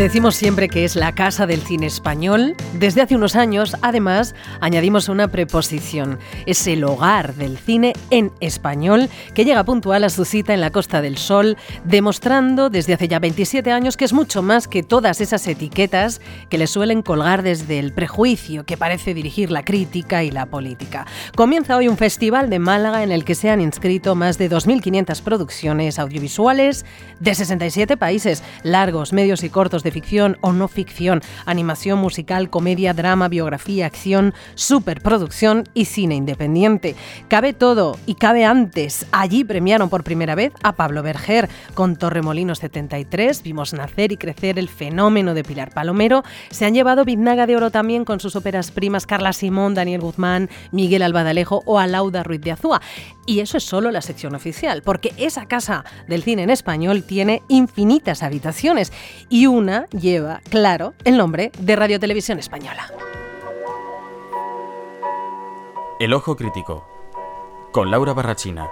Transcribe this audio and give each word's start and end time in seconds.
Decimos 0.00 0.34
siempre 0.34 0.70
que 0.70 0.86
es 0.86 0.96
la 0.96 1.14
casa 1.14 1.46
del 1.46 1.60
cine 1.60 1.84
español. 1.84 2.56
Desde 2.72 3.02
hace 3.02 3.16
unos 3.16 3.36
años, 3.36 3.76
además, 3.82 4.34
añadimos 4.62 5.10
una 5.10 5.28
preposición. 5.28 6.18
Es 6.46 6.66
el 6.66 6.84
hogar 6.84 7.34
del 7.34 7.58
cine 7.58 7.92
en 8.08 8.32
español 8.40 9.10
que 9.34 9.44
llega 9.44 9.62
puntual 9.62 10.02
a 10.04 10.08
su 10.08 10.24
cita 10.24 10.54
en 10.54 10.62
la 10.62 10.70
Costa 10.70 11.02
del 11.02 11.18
Sol, 11.18 11.58
demostrando 11.84 12.70
desde 12.70 12.94
hace 12.94 13.08
ya 13.08 13.18
27 13.18 13.70
años 13.72 13.98
que 13.98 14.06
es 14.06 14.14
mucho 14.14 14.40
más 14.40 14.68
que 14.68 14.82
todas 14.82 15.20
esas 15.20 15.46
etiquetas 15.46 16.22
que 16.48 16.56
le 16.56 16.66
suelen 16.66 17.02
colgar 17.02 17.42
desde 17.42 17.78
el 17.78 17.92
prejuicio 17.92 18.64
que 18.64 18.78
parece 18.78 19.12
dirigir 19.12 19.50
la 19.50 19.66
crítica 19.66 20.24
y 20.24 20.30
la 20.30 20.46
política. 20.46 21.06
Comienza 21.36 21.76
hoy 21.76 21.88
un 21.88 21.98
festival 21.98 22.48
de 22.48 22.58
Málaga 22.58 23.02
en 23.02 23.12
el 23.12 23.26
que 23.26 23.34
se 23.34 23.50
han 23.50 23.60
inscrito 23.60 24.14
más 24.14 24.38
de 24.38 24.50
2.500 24.50 25.22
producciones 25.22 25.98
audiovisuales 25.98 26.86
de 27.18 27.34
67 27.34 27.98
países, 27.98 28.42
largos, 28.62 29.12
medios 29.12 29.44
y 29.44 29.50
cortos 29.50 29.82
de 29.82 29.89
ficción 29.90 30.38
o 30.40 30.52
no 30.52 30.68
ficción, 30.68 31.20
animación 31.46 31.98
musical, 31.98 32.50
comedia, 32.50 32.94
drama, 32.94 33.28
biografía, 33.28 33.86
acción, 33.86 34.34
superproducción 34.54 35.64
y 35.74 35.86
cine 35.86 36.14
independiente. 36.14 36.96
Cabe 37.28 37.52
todo 37.52 37.98
y 38.06 38.14
cabe 38.14 38.44
antes. 38.44 39.06
Allí 39.12 39.44
premiaron 39.44 39.88
por 39.88 40.04
primera 40.04 40.34
vez 40.34 40.52
a 40.62 40.72
Pablo 40.72 41.02
Berger 41.02 41.48
con 41.74 41.96
Torremolinos 41.96 42.58
73, 42.58 43.42
vimos 43.42 43.72
nacer 43.72 44.12
y 44.12 44.16
crecer 44.16 44.58
el 44.58 44.68
fenómeno 44.68 45.34
de 45.34 45.44
Pilar 45.44 45.72
Palomero, 45.72 46.22
se 46.50 46.66
han 46.66 46.74
llevado 46.74 47.04
Biznaga 47.04 47.46
de 47.46 47.56
Oro 47.56 47.70
también 47.70 48.04
con 48.04 48.20
sus 48.20 48.36
óperas 48.36 48.70
primas 48.70 49.06
Carla 49.06 49.32
Simón, 49.32 49.74
Daniel 49.74 50.00
Guzmán, 50.00 50.48
Miguel 50.72 51.02
Albadalejo 51.02 51.62
o 51.66 51.78
Alauda 51.78 52.22
Ruiz 52.22 52.40
de 52.40 52.52
Azúa. 52.52 52.80
Y 53.26 53.40
eso 53.40 53.58
es 53.58 53.64
solo 53.64 53.90
la 53.90 54.02
sección 54.02 54.34
oficial, 54.34 54.82
porque 54.82 55.12
esa 55.16 55.46
casa 55.46 55.84
del 56.08 56.22
cine 56.22 56.42
en 56.42 56.50
español 56.50 57.04
tiene 57.04 57.42
infinitas 57.48 58.22
habitaciones 58.22 58.92
y 59.28 59.46
una 59.46 59.79
lleva, 59.90 60.40
claro, 60.48 60.94
el 61.04 61.16
nombre 61.16 61.52
de 61.58 61.76
Radio 61.76 62.00
Televisión 62.00 62.38
Española. 62.38 62.90
El 65.98 66.14
Ojo 66.14 66.36
Crítico, 66.36 66.86
con 67.72 67.90
Laura 67.90 68.12
Barrachina, 68.12 68.68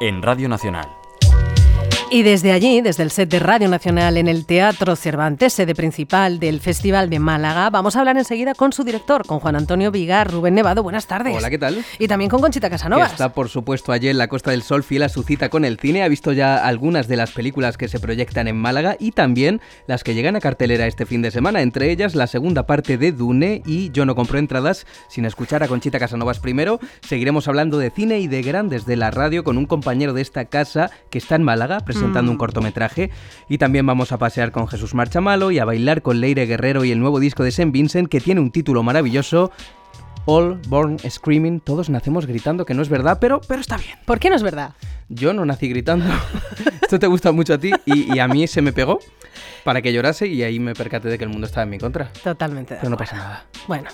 en 0.00 0.22
Radio 0.22 0.48
Nacional. 0.48 0.88
Y 2.10 2.22
desde 2.22 2.52
allí, 2.52 2.80
desde 2.80 3.02
el 3.02 3.10
set 3.10 3.28
de 3.28 3.38
Radio 3.38 3.68
Nacional 3.68 4.16
en 4.16 4.28
el 4.28 4.46
Teatro 4.46 4.96
Cervantes, 4.96 5.52
sede 5.52 5.74
principal 5.74 6.40
del 6.40 6.58
Festival 6.58 7.10
de 7.10 7.18
Málaga, 7.18 7.68
vamos 7.68 7.96
a 7.96 7.98
hablar 7.98 8.16
enseguida 8.16 8.54
con 8.54 8.72
su 8.72 8.82
director, 8.82 9.26
con 9.26 9.40
Juan 9.40 9.56
Antonio 9.56 9.90
Vigar, 9.90 10.32
Rubén 10.32 10.54
Nevado. 10.54 10.82
Buenas 10.82 11.06
tardes. 11.06 11.36
Hola, 11.36 11.50
¿qué 11.50 11.58
tal? 11.58 11.84
Y 11.98 12.08
también 12.08 12.30
con 12.30 12.40
Conchita 12.40 12.70
Casanova. 12.70 13.04
está, 13.04 13.34
por 13.34 13.50
supuesto, 13.50 13.92
allí 13.92 14.08
en 14.08 14.16
la 14.16 14.28
Costa 14.28 14.52
del 14.52 14.62
Sol, 14.62 14.84
fiel 14.84 15.02
a 15.02 15.10
su 15.10 15.22
cita 15.22 15.50
con 15.50 15.66
el 15.66 15.78
cine. 15.78 16.02
Ha 16.02 16.08
visto 16.08 16.32
ya 16.32 16.56
algunas 16.56 17.08
de 17.08 17.16
las 17.16 17.32
películas 17.32 17.76
que 17.76 17.88
se 17.88 18.00
proyectan 18.00 18.48
en 18.48 18.56
Málaga 18.56 18.96
y 18.98 19.12
también 19.12 19.60
las 19.86 20.02
que 20.02 20.14
llegan 20.14 20.34
a 20.34 20.40
cartelera 20.40 20.86
este 20.86 21.04
fin 21.04 21.20
de 21.20 21.30
semana. 21.30 21.60
Entre 21.60 21.90
ellas, 21.90 22.14
la 22.14 22.26
segunda 22.26 22.64
parte 22.66 22.96
de 22.96 23.12
Dune 23.12 23.60
y 23.66 23.90
Yo 23.90 24.06
no 24.06 24.14
compro 24.14 24.38
entradas 24.38 24.86
sin 25.10 25.26
escuchar 25.26 25.62
a 25.62 25.68
Conchita 25.68 25.98
Casanovas 25.98 26.40
primero. 26.40 26.80
Seguiremos 27.02 27.48
hablando 27.48 27.76
de 27.76 27.90
cine 27.90 28.18
y 28.18 28.28
de 28.28 28.40
grandes 28.40 28.86
de 28.86 28.96
la 28.96 29.10
radio 29.10 29.44
con 29.44 29.58
un 29.58 29.66
compañero 29.66 30.14
de 30.14 30.22
esta 30.22 30.46
casa 30.46 30.90
que 31.10 31.18
está 31.18 31.34
en 31.34 31.42
Málaga, 31.42 31.80
presentando 31.98 32.30
un 32.30 32.36
mm. 32.36 32.38
cortometraje. 32.38 33.10
Y 33.48 33.58
también 33.58 33.86
vamos 33.86 34.12
a 34.12 34.18
pasear 34.18 34.52
con 34.52 34.68
Jesús 34.68 34.94
Marchamalo 34.94 35.50
y 35.50 35.58
a 35.58 35.64
bailar 35.64 36.02
con 36.02 36.20
Leire 36.20 36.46
Guerrero 36.46 36.84
y 36.84 36.92
el 36.92 37.00
nuevo 37.00 37.20
disco 37.20 37.42
de 37.42 37.50
Saint 37.50 37.72
Vincent 37.72 38.08
que 38.08 38.20
tiene 38.20 38.40
un 38.40 38.50
título 38.50 38.82
maravilloso. 38.82 39.50
All 40.30 40.60
Born 40.68 40.98
Screaming, 40.98 41.60
todos 41.60 41.88
nacemos 41.88 42.26
gritando, 42.26 42.66
que 42.66 42.74
no 42.74 42.82
es 42.82 42.90
verdad, 42.90 43.18
pero, 43.18 43.40
pero 43.48 43.62
está 43.62 43.78
bien. 43.78 43.96
¿Por 44.04 44.18
qué 44.18 44.28
no 44.28 44.36
es 44.36 44.42
verdad? 44.42 44.74
Yo 45.08 45.32
no 45.32 45.46
nací 45.46 45.70
gritando. 45.70 46.04
Esto 46.82 46.98
te 46.98 47.06
gusta 47.06 47.32
mucho 47.32 47.54
a 47.54 47.58
ti 47.58 47.70
y, 47.86 48.18
a 48.18 48.28
mí 48.28 48.46
se 48.46 48.60
me 48.60 48.74
pegó 48.74 48.98
para 49.64 49.80
que 49.80 49.90
llorase 49.90 50.26
y 50.26 50.42
ahí 50.42 50.60
me 50.60 50.74
percaté 50.74 51.08
de 51.08 51.16
que 51.16 51.24
el 51.24 51.30
mundo 51.30 51.46
estaba 51.46 51.64
en 51.64 51.70
mi 51.70 51.78
contra. 51.78 52.12
Totalmente. 52.12 52.76
Pero 52.76 52.90
no 52.90 52.98
pasa 52.98 53.16
nada. 53.16 53.46
Bueno, 53.66 53.88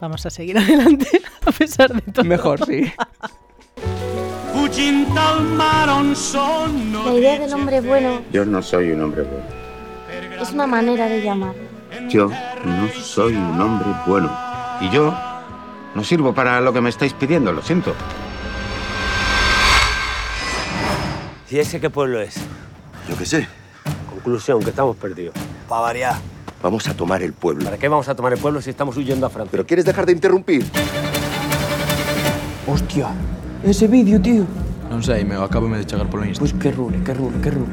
vamos 0.00 0.24
a 0.24 0.30
seguir 0.30 0.56
adelante 0.58 1.08
a 1.46 1.52
pesar 1.52 1.92
de 1.92 2.12
todo. 2.12 2.24
Mejor, 2.24 2.64
sí. 2.64 2.90
La 7.04 7.12
idea 7.12 7.38
del 7.38 7.52
hombre 7.52 7.80
bueno. 7.82 8.22
Yo 8.32 8.46
no 8.46 8.62
soy 8.62 8.92
un 8.92 9.02
hombre 9.02 9.22
bueno. 9.22 9.44
Es 10.40 10.50
una 10.50 10.66
manera 10.66 11.08
de 11.08 11.22
llamar. 11.22 11.54
Yo 12.08 12.30
no 12.64 12.88
soy 12.88 13.34
un 13.34 13.60
hombre 13.60 13.88
bueno. 14.06 14.34
Y 14.80 14.88
yo 14.88 15.14
no 15.94 16.02
sirvo 16.02 16.34
para 16.34 16.60
lo 16.62 16.72
que 16.72 16.80
me 16.80 16.88
estáis 16.88 17.12
pidiendo, 17.12 17.52
lo 17.52 17.60
siento. 17.60 17.94
¿Y 21.50 21.58
ese 21.58 21.78
qué 21.78 21.90
pueblo 21.90 22.20
es? 22.22 22.36
Yo 23.08 23.16
qué 23.18 23.26
sé. 23.26 23.46
Conclusión, 24.08 24.62
que 24.62 24.70
estamos 24.70 24.96
perdidos. 24.96 25.34
Para 25.68 25.82
variar. 25.82 26.14
Vamos 26.62 26.88
a 26.88 26.94
tomar 26.94 27.22
el 27.22 27.34
pueblo. 27.34 27.64
¿Para 27.64 27.76
qué 27.76 27.88
vamos 27.88 28.08
a 28.08 28.14
tomar 28.14 28.32
el 28.32 28.38
pueblo 28.38 28.62
si 28.62 28.70
estamos 28.70 28.96
huyendo 28.96 29.26
a 29.26 29.30
Francia? 29.30 29.50
¿Pero 29.50 29.66
quieres 29.66 29.84
dejar 29.84 30.06
de 30.06 30.12
interrumpir? 30.12 30.64
Hostia, 32.66 33.08
Ese 33.64 33.86
vídeo, 33.86 34.20
tío. 34.20 34.42
Non 34.90 35.00
sei, 35.06 35.22
meu, 35.22 35.38
acábame 35.46 35.78
de 35.78 35.86
chegar 35.86 36.10
polo 36.10 36.26
Insta. 36.26 36.42
Pois 36.42 36.50
que 36.50 36.74
rule, 36.74 36.98
que 37.06 37.14
rule, 37.14 37.38
que 37.38 37.50
rule. 37.54 37.70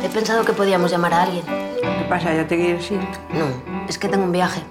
He 0.00 0.08
pensado 0.08 0.40
que 0.40 0.56
podíamos 0.56 0.90
llamar 0.90 1.12
a 1.12 1.22
alguien. 1.28 1.44
Que 1.44 2.04
pasa? 2.08 2.32
Ya 2.32 2.48
te 2.48 2.56
quieres 2.56 2.88
ir. 2.90 3.04
No, 3.36 3.46
es 3.86 4.00
que 4.00 4.08
tengo 4.08 4.24
un 4.24 4.32
viaje. 4.32 4.64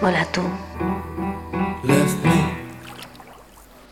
Hola, 0.00 0.22
tú. 0.30 0.46
Left 1.82 2.15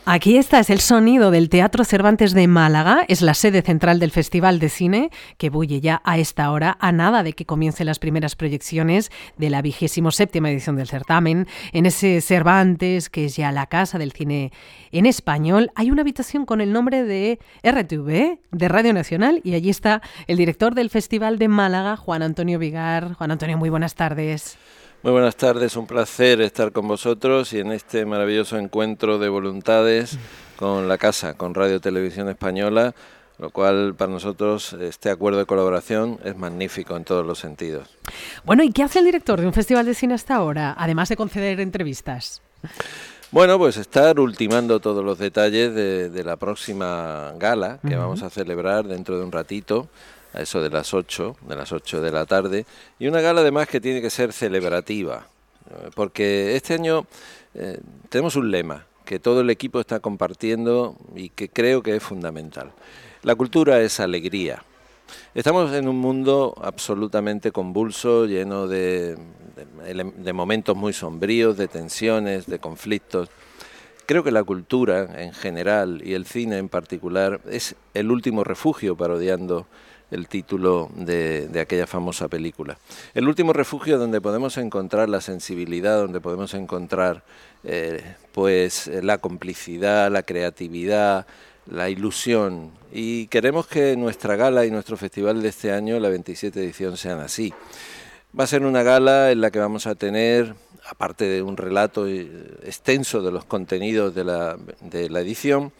Aquí 0.07 0.37
está, 0.37 0.61
es 0.61 0.69
el 0.69 0.81
sonido 0.81 1.31
del 1.31 1.49
Teatro 1.49 1.83
Cervantes 1.83 2.35
de 2.35 2.47
Málaga, 2.47 3.07
es 3.09 3.23
la 3.23 3.33
sede 3.33 3.63
central 3.63 3.99
del 3.99 4.11
Festival 4.11 4.59
de 4.59 4.69
Cine, 4.69 5.09
que 5.39 5.49
bulle 5.49 5.81
ya 5.81 6.03
a 6.05 6.19
esta 6.19 6.51
hora, 6.51 6.77
a 6.79 6.93
nada 6.93 7.23
de 7.23 7.33
que 7.33 7.47
comiencen 7.47 7.87
las 7.87 7.99
primeras 7.99 8.37
proyecciones 8.37 9.11
de 9.39 9.49
la 9.49 9.63
vigésimo 9.63 10.11
séptima 10.11 10.51
edición 10.51 10.77
del 10.77 10.89
certamen. 10.89 11.47
En 11.73 11.87
ese 11.87 12.21
Cervantes, 12.21 13.09
que 13.09 13.25
es 13.25 13.37
ya 13.37 13.51
la 13.51 13.65
casa 13.65 13.97
del 13.97 14.13
cine 14.13 14.53
en 14.93 15.07
español, 15.07 15.71
hay 15.75 15.91
una 15.91 16.03
habitación 16.03 16.45
con 16.45 16.61
el 16.61 16.71
nombre 16.71 17.03
de 17.03 17.39
RTV, 17.63 18.41
de 18.51 18.69
Radio 18.69 18.93
Nacional, 18.93 19.41
y 19.43 19.55
allí 19.55 19.71
está 19.71 20.03
el 20.27 20.37
director 20.37 20.75
del 20.75 20.91
Festival 20.91 21.39
de 21.39 21.49
Málaga, 21.49 21.97
Juan 21.97 22.23
Antonio 22.23 22.59
Vigar. 22.59 23.15
Juan 23.15 23.31
Antonio, 23.31 23.57
muy 23.57 23.71
buenas 23.71 23.95
tardes. 23.95 24.59
Muy 25.05 25.13
buenas 25.13 25.37
tardes, 25.37 25.77
un 25.77 25.87
placer 25.87 26.41
estar 26.41 26.73
con 26.73 26.89
vosotros 26.89 27.53
y 27.53 27.59
en 27.59 27.73
este 27.73 28.07
maravilloso 28.07 28.57
encuentro 28.57 29.19
de 29.19 29.29
voluntades 29.29 30.19
con 30.57 30.89
la 30.89 30.97
Casa, 30.97 31.35
con 31.35 31.53
Radio 31.53 31.79
Televisión 31.79 32.31
Española, 32.31 32.95
lo 33.37 33.51
cual 33.51 33.95
para 33.95 34.11
nosotros 34.11 34.73
este 34.73 35.11
acuerdo 35.11 35.41
de 35.41 35.45
colaboración 35.45 36.19
es 36.25 36.39
magnífico 36.39 36.97
en 36.97 37.05
todos 37.05 37.27
los 37.27 37.39
sentidos. 37.39 37.95
Bueno, 38.47 38.63
¿y 38.63 38.73
qué 38.73 38.83
hace 38.83 39.01
el 39.01 39.05
director 39.05 39.39
de 39.39 39.47
un 39.47 39.53
festival 39.53 39.85
de 39.85 39.93
cine 39.93 40.15
hasta 40.15 40.37
ahora, 40.37 40.75
además 40.79 41.11
de 41.11 41.17
conceder 41.17 41.61
entrevistas? 41.61 42.41
Bueno, 43.31 43.59
pues 43.59 43.77
estar 43.77 44.19
ultimando 44.19 44.81
todos 44.81 45.05
los 45.05 45.19
detalles 45.19 45.75
de, 45.75 46.25
la 46.25 46.37
próxima 46.37 47.35
gala 47.37 47.79
que 47.87 47.95
vamos 47.95 48.23
a 48.23 48.31
celebrar 48.31 48.87
dentro 48.87 49.19
de 49.19 49.25
un 49.25 49.33
ratito 49.33 49.87
a 50.35 50.43
eso 50.43 50.61
de 50.61 50.71
las 50.71 50.93
8, 50.93 51.37
de 51.49 51.57
las 51.57 51.73
8 51.73 52.01
de 52.01 52.13
la 52.13 52.27
tarde, 52.27 52.67
y 52.99 53.07
una 53.07 53.21
gala 53.21 53.41
además 53.41 53.69
que 53.69 53.81
tiene 53.81 54.03
que 54.03 54.11
ser 54.11 54.33
celebrativa, 54.33 55.27
porque 55.95 56.57
este 56.57 56.75
año 56.75 57.07
eh, 57.55 57.79
tenemos 58.09 58.37
un 58.37 58.51
lema 58.51 58.87
que 59.05 59.19
todo 59.19 59.41
el 59.41 59.51
equipo 59.51 59.81
está 59.81 60.01
compartiendo 60.01 60.97
y 61.15 61.29
que 61.29 61.49
creo 61.49 61.83
que 61.83 61.95
es 61.97 62.03
fundamental. 62.03 62.73
La 63.23 63.35
cultura 63.35 63.81
es 63.81 64.01
alegría. 64.01 64.65
Estamos 65.35 65.73
en 65.73 65.89
un 65.89 65.97
mundo 65.97 66.55
absolutamente 66.63 67.53
convulso, 67.53 68.27
lleno 68.27 68.67
de, 68.67 69.17
de 70.17 70.33
momentos 70.33 70.77
muy 70.77 70.93
sombríos, 70.93 71.57
de 71.57 71.69
tensiones, 71.69 72.47
de 72.47 72.59
conflictos. 72.59 73.29
Creo 74.07 74.25
que 74.25 74.31
la 74.31 74.45
cultura 74.45 75.23
en 75.23 75.33
general 75.33 76.03
y 76.05 76.15
el 76.15 76.27
cine 76.27 76.59
en 76.59 76.69
particular 76.69 77.41
es 77.51 77.77
el 77.93 78.11
último 78.11 78.43
refugio 78.45 78.97
parodiando 78.97 79.67
el 80.11 80.29
título 80.29 80.91
de, 80.95 81.49
aquella 81.61 81.87
famosa 81.87 82.29
película. 82.29 82.79
El 83.15 83.29
último 83.29 83.53
refugio 83.53 83.99
donde 83.99 84.21
podemos 84.21 84.57
encontrar 84.59 85.09
la 85.09 85.21
sensibilidad, 85.21 85.99
donde 85.99 86.21
podemos 86.21 86.55
encontrar 86.55 87.25
eh, 87.65 88.03
pues 88.33 88.89
la 89.03 89.19
complicidad, 89.19 90.11
la 90.11 90.23
creatividad, 90.23 91.27
la 91.71 91.89
ilusión. 91.91 92.71
Y 92.93 93.27
queremos 93.29 93.67
que 93.67 93.97
nuestra 93.97 94.37
gala 94.37 94.67
y 94.67 94.71
nuestro 94.71 94.97
festival 94.97 95.43
de 95.43 95.49
este 95.49 95.73
año, 95.73 95.99
la 95.99 96.09
27 96.09 96.61
edición, 96.61 96.97
sean 96.97 97.21
así. 97.21 97.53
Va 98.39 98.45
a 98.45 98.49
ser 98.49 98.65
una 98.65 98.83
gala 98.83 99.31
en 99.31 99.41
la 99.41 99.51
que 99.51 99.59
vamos 99.59 99.87
a 99.87 99.95
tener, 99.95 100.55
aparte 100.89 101.25
de 101.25 101.43
un 101.43 101.57
relato 101.57 102.07
eh, 102.07 102.29
extenso 102.65 103.23
de 103.23 103.33
los 103.33 103.45
contenidos 103.45 104.15
de 104.15 104.25
la, 104.25 104.57
de 104.81 105.09
la 105.09 105.21
edición, 105.21 105.73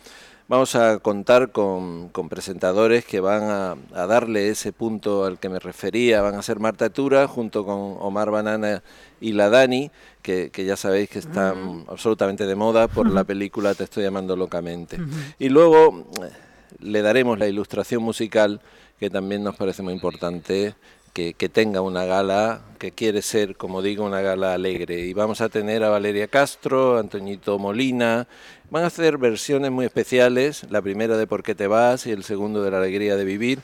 Vamos 0.47 0.75
a 0.75 0.99
contar 0.99 1.53
con, 1.53 2.11
presentadores 2.29 3.07
que 3.07 3.21
van 3.21 3.45
a, 3.45 3.77
darle 4.07 4.51
ese 4.51 4.75
punto 4.75 5.25
al 5.25 5.39
que 5.39 5.49
me 5.49 5.59
refería. 5.59 6.21
Van 6.21 6.35
a 6.35 6.43
ser 6.43 6.61
Marta 6.61 6.91
Tura 6.91 7.27
junto 7.27 7.65
con 7.65 7.97
Omar 7.99 8.31
Banana 8.31 8.83
y 9.23 9.33
la 9.33 9.49
Dani, 9.49 9.91
que, 10.21 10.51
ya 10.55 10.77
sabéis 10.77 11.09
que 11.09 11.21
están 11.21 11.87
absolutamente 11.89 12.45
de 12.45 12.55
moda 12.57 12.89
por 12.89 13.11
la 13.11 13.25
película 13.25 13.75
Te 13.75 13.85
estoy 13.85 14.05
llamando 14.05 14.37
locamente. 14.37 14.99
Y 15.39 15.49
luego 15.49 16.05
eh, 16.23 16.31
le 16.79 17.01
daremos 17.01 17.39
la 17.39 17.49
ilustración 17.49 18.03
musical, 18.03 18.61
que 19.01 19.09
también 19.09 19.43
nos 19.43 19.57
parece 19.57 19.83
muy 19.83 19.95
importante 19.95 20.75
que, 21.15 21.49
tenga 21.49 21.81
una 21.81 22.05
gala 22.05 22.63
que 22.81 22.91
quiere 22.91 23.23
ser, 23.23 23.57
como 23.57 23.83
digo, 23.83 24.05
una 24.05 24.21
gala 24.21 24.53
alegre. 24.53 24.99
Y 25.07 25.15
vamos 25.15 25.41
a 25.41 25.49
tener 25.49 25.85
a 25.85 25.89
Valeria 25.89 26.27
Castro, 26.27 26.99
Antoñito 26.99 27.57
Molina. 27.61 28.27
Van 28.69 28.83
a 28.83 28.89
hacer 28.89 29.17
versiones 29.17 29.71
muy 29.71 29.87
especiales, 29.87 30.67
la 30.71 30.83
primera 30.83 31.17
de 31.17 31.29
Por 31.29 31.45
qué 31.45 31.55
te 31.55 31.69
vas 31.69 32.07
y 32.09 32.11
el 32.11 32.25
segundo 32.25 32.65
de 32.65 32.73
La 32.73 32.79
alegría 32.79 33.15
de 33.15 33.25
vivir. 33.25 33.61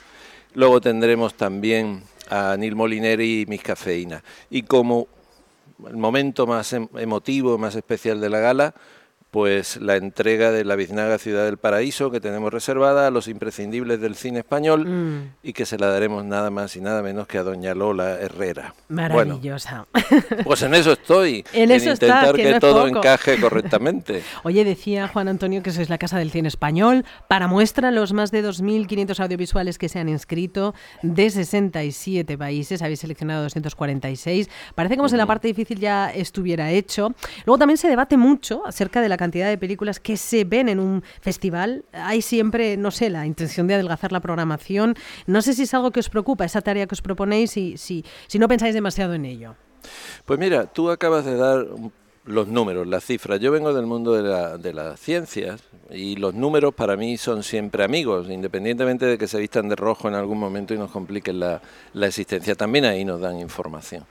Luego 0.55 0.81
tendremos 0.81 1.35
también 1.35 2.05
a 2.29 2.57
Nil 2.57 2.77
Molineri 2.77 3.43
y 3.43 3.47
Mis 3.47 3.63
Cafeína. 3.63 4.23
Y 4.49 4.63
como 4.63 5.09
el 5.89 5.97
momento 5.97 6.47
más 6.47 6.73
em, 6.73 6.87
emotivo, 6.99 7.59
más 7.59 7.75
especial 7.75 8.21
de 8.21 8.31
la 8.31 8.39
gala, 8.39 8.75
pues 9.31 9.77
la 9.77 9.97
entrega 9.97 10.51
de 10.51 10.65
la 10.65 10.75
biznaga 10.75 11.19
Ciudad 11.19 11.45
del 11.45 11.57
Paraíso 11.57 12.11
que 12.11 12.21
tenemos 12.21 12.53
reservada 12.53 13.07
a 13.07 13.11
los 13.11 13.29
imprescindibles 13.29 14.01
del 14.01 14.17
cine 14.17 14.41
español 14.41 14.87
mm. 14.87 15.35
y 15.43 15.53
que 15.53 15.67
se 15.67 15.79
la 15.79 15.87
daremos 15.87 16.25
nada 16.25 16.51
más 16.51 16.75
y 16.75 16.81
nada 16.81 17.03
menos 17.03 17.29
que 17.29 17.39
a 17.39 17.45
doña 17.45 17.75
Lola 17.75 18.19
Herrera. 18.21 18.75
Maravillosa. 18.89 19.87
pues 20.45 20.63
en 20.63 20.75
eso 20.75 20.93
estoy, 20.93 21.45
en, 21.53 21.71
intentar 21.71 22.35
que, 22.35 22.59
todo 22.59 22.89
encaje 22.89 23.37
correctamente. 23.41 24.23
Oye, 24.43 24.65
decía 24.65 25.07
Juan 25.07 25.29
Antonio 25.29 25.63
que 25.63 25.71
es 25.71 25.89
la 25.89 25.99
Casa 25.99 26.19
del 26.19 26.33
Cine 26.33 26.49
Español. 26.49 27.05
Para 27.29 27.47
muestra 27.47 27.93
los 27.93 28.13
más 28.13 28.33
de 28.33 28.45
2.500 28.45 29.21
audiovisuales 29.21 29.79
que 29.79 29.89
se 29.89 30.01
han 30.01 30.09
inscrito 30.09 30.75
de 31.03 31.31
67 31.31 32.37
países, 32.37 32.83
habéis 32.83 33.01
seleccionado 33.01 33.43
246. 33.43 34.51
Parece 34.75 34.97
como 34.97 35.09
si 35.09 35.17
la 35.17 35.27
parte 35.27 35.47
difícil 35.47 35.79
ya 35.79 36.11
estuviera 36.11 36.71
hecho. 36.73 37.15
Luego 37.45 37.59
también 37.59 37.79
se 37.79 37.89
debate 37.89 38.17
mucho 38.17 38.67
acerca 38.67 39.01
de 39.01 39.09
la 39.09 39.20
cantidad 39.21 39.51
de 39.51 39.59
películas 39.59 40.01
que 40.01 40.17
se 40.17 40.45
ven 40.45 40.71
en 40.71 40.81
un 40.81 41.05
festival, 41.21 41.85
hay 41.93 42.23
siempre, 42.23 42.79
no 42.79 42.91
sé, 42.91 43.11
la 43.11 43.27
intención 43.27 43.67
de 43.67 43.75
adelgazar 43.75 44.13
la 44.13 44.21
programación. 44.21 44.95
No 45.27 45.43
sé 45.43 45.53
si 45.53 45.65
es 45.65 45.75
algo 45.75 45.91
que 45.91 46.01
os 46.01 46.09
preocupa, 46.09 46.47
esa 46.47 46.63
tarea 46.63 46.87
que 46.87 46.95
os 46.95 47.03
proponéis, 47.03 47.55
y 47.59 47.77
si, 47.77 48.03
si 48.29 48.39
no 48.39 48.49
pensáis 48.49 48.73
demasiado 48.73 49.13
en 49.13 49.27
ello. 49.27 49.57
Pues 50.25 50.39
mira, 50.39 50.65
tú 50.65 50.91
acabas 50.91 51.27
de 51.27 51.37
dar 51.37 51.67
los 52.31 52.49
números, 52.49 52.87
las 52.87 53.05
cifras. 53.05 53.41
Yo 53.41 53.53
vengo 53.53 53.75
del 53.75 53.87
mundo 53.87 54.15
de, 54.15 54.23
la, 54.23 54.57
de 54.57 54.73
las 54.73 55.01
ciencias 55.01 55.61
y 55.93 56.17
los 56.17 56.35
números 56.35 56.75
para 56.75 56.97
mí 56.97 57.17
son 57.17 57.43
siempre 57.43 57.85
amigos, 57.85 58.29
independientemente 58.31 59.07
de 59.07 59.19
que 59.19 59.27
se 59.27 59.39
vistan 59.39 59.69
de 59.69 59.77
rojo 59.77 60.09
en 60.09 60.15
algún 60.15 60.39
momento 60.39 60.73
y 60.73 60.79
nos 60.79 60.91
compliquen 60.91 61.41
la, 61.41 61.61
existencia. 61.95 62.55
También 62.55 62.85
ahí 62.85 63.05
nos 63.05 63.21
dan 63.21 63.39
información. 63.39 64.05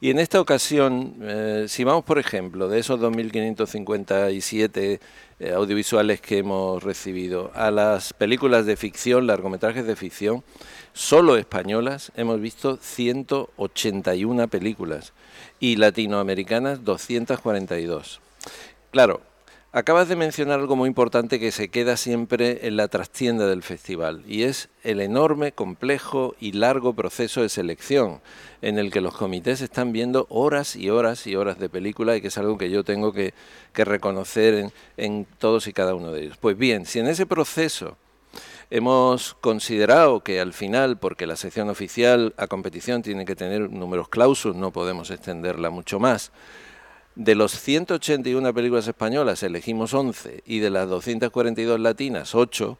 Y 0.00 0.10
en 0.10 0.18
esta 0.18 0.40
ocasión, 0.40 1.14
eh, 1.22 1.66
si 1.68 1.84
vamos, 1.84 2.04
por 2.04 2.18
ejemplo, 2.18 2.68
de 2.68 2.78
esos 2.78 3.00
2.557 3.00 5.00
eh, 5.40 5.52
audiovisuales 5.52 6.20
que 6.20 6.38
hemos 6.38 6.82
recibido 6.82 7.50
a 7.54 7.70
las 7.70 8.12
películas 8.12 8.66
de 8.66 8.76
ficción, 8.76 9.26
largometrajes 9.26 9.86
de 9.86 9.96
ficción, 9.96 10.44
solo 10.92 11.36
españolas, 11.36 12.12
hemos 12.16 12.40
visto 12.40 12.78
181 12.80 14.48
películas 14.48 15.12
y 15.60 15.76
latinoamericanas 15.76 16.84
242. 16.84 18.20
Claro, 18.90 19.20
Acabas 19.74 20.06
de 20.06 20.16
mencionar 20.16 20.60
algo 20.60 20.76
muy 20.76 20.86
importante 20.86 21.40
que 21.40 21.50
se 21.50 21.68
queda 21.68 21.96
siempre 21.96 22.66
en 22.66 22.76
la 22.76 22.88
trastienda 22.88 23.46
del 23.46 23.62
festival 23.62 24.22
y 24.28 24.42
es 24.42 24.68
el 24.84 25.00
enorme, 25.00 25.52
complejo 25.52 26.36
y 26.38 26.52
largo 26.52 26.92
proceso 26.92 27.40
de 27.40 27.48
selección 27.48 28.20
en 28.60 28.78
el 28.78 28.90
que 28.90 29.00
los 29.00 29.16
comités 29.16 29.62
están 29.62 29.90
viendo 29.92 30.26
horas 30.28 30.76
y 30.76 30.90
horas 30.90 31.26
y 31.26 31.36
horas 31.36 31.58
de 31.58 31.70
película 31.70 32.14
y 32.14 32.20
que 32.20 32.28
es 32.28 32.36
algo 32.36 32.58
que 32.58 32.68
yo 32.68 32.84
tengo 32.84 33.14
que, 33.14 33.32
reconocer 33.72 34.52
en, 34.52 34.72
en 34.98 35.26
todos 35.38 35.66
y 35.66 35.72
cada 35.72 35.94
uno 35.94 36.12
de 36.12 36.24
ellos. 36.24 36.36
Pues 36.36 36.58
bien, 36.58 36.84
si 36.84 36.98
en 36.98 37.06
ese 37.06 37.24
proceso 37.24 37.96
hemos 38.72 39.34
considerado 39.34 40.20
que 40.20 40.40
al 40.40 40.54
final, 40.54 40.96
porque 40.98 41.26
la 41.26 41.36
sección 41.36 41.68
oficial 41.68 42.32
a 42.38 42.46
competición 42.46 43.02
tiene 43.02 43.26
que 43.26 43.36
tener 43.36 43.70
números 43.70 44.08
clausus, 44.08 44.56
no 44.56 44.72
podemos 44.72 45.10
extenderla 45.10 45.68
mucho 45.68 46.00
más, 46.00 46.32
de 47.14 47.34
los 47.34 47.52
181 47.52 48.54
películas 48.54 48.88
españolas 48.88 49.42
elegimos 49.42 49.92
11 49.92 50.42
y 50.46 50.60
de 50.60 50.70
las 50.70 50.88
242 50.88 51.80
latinas 51.80 52.34
8, 52.34 52.78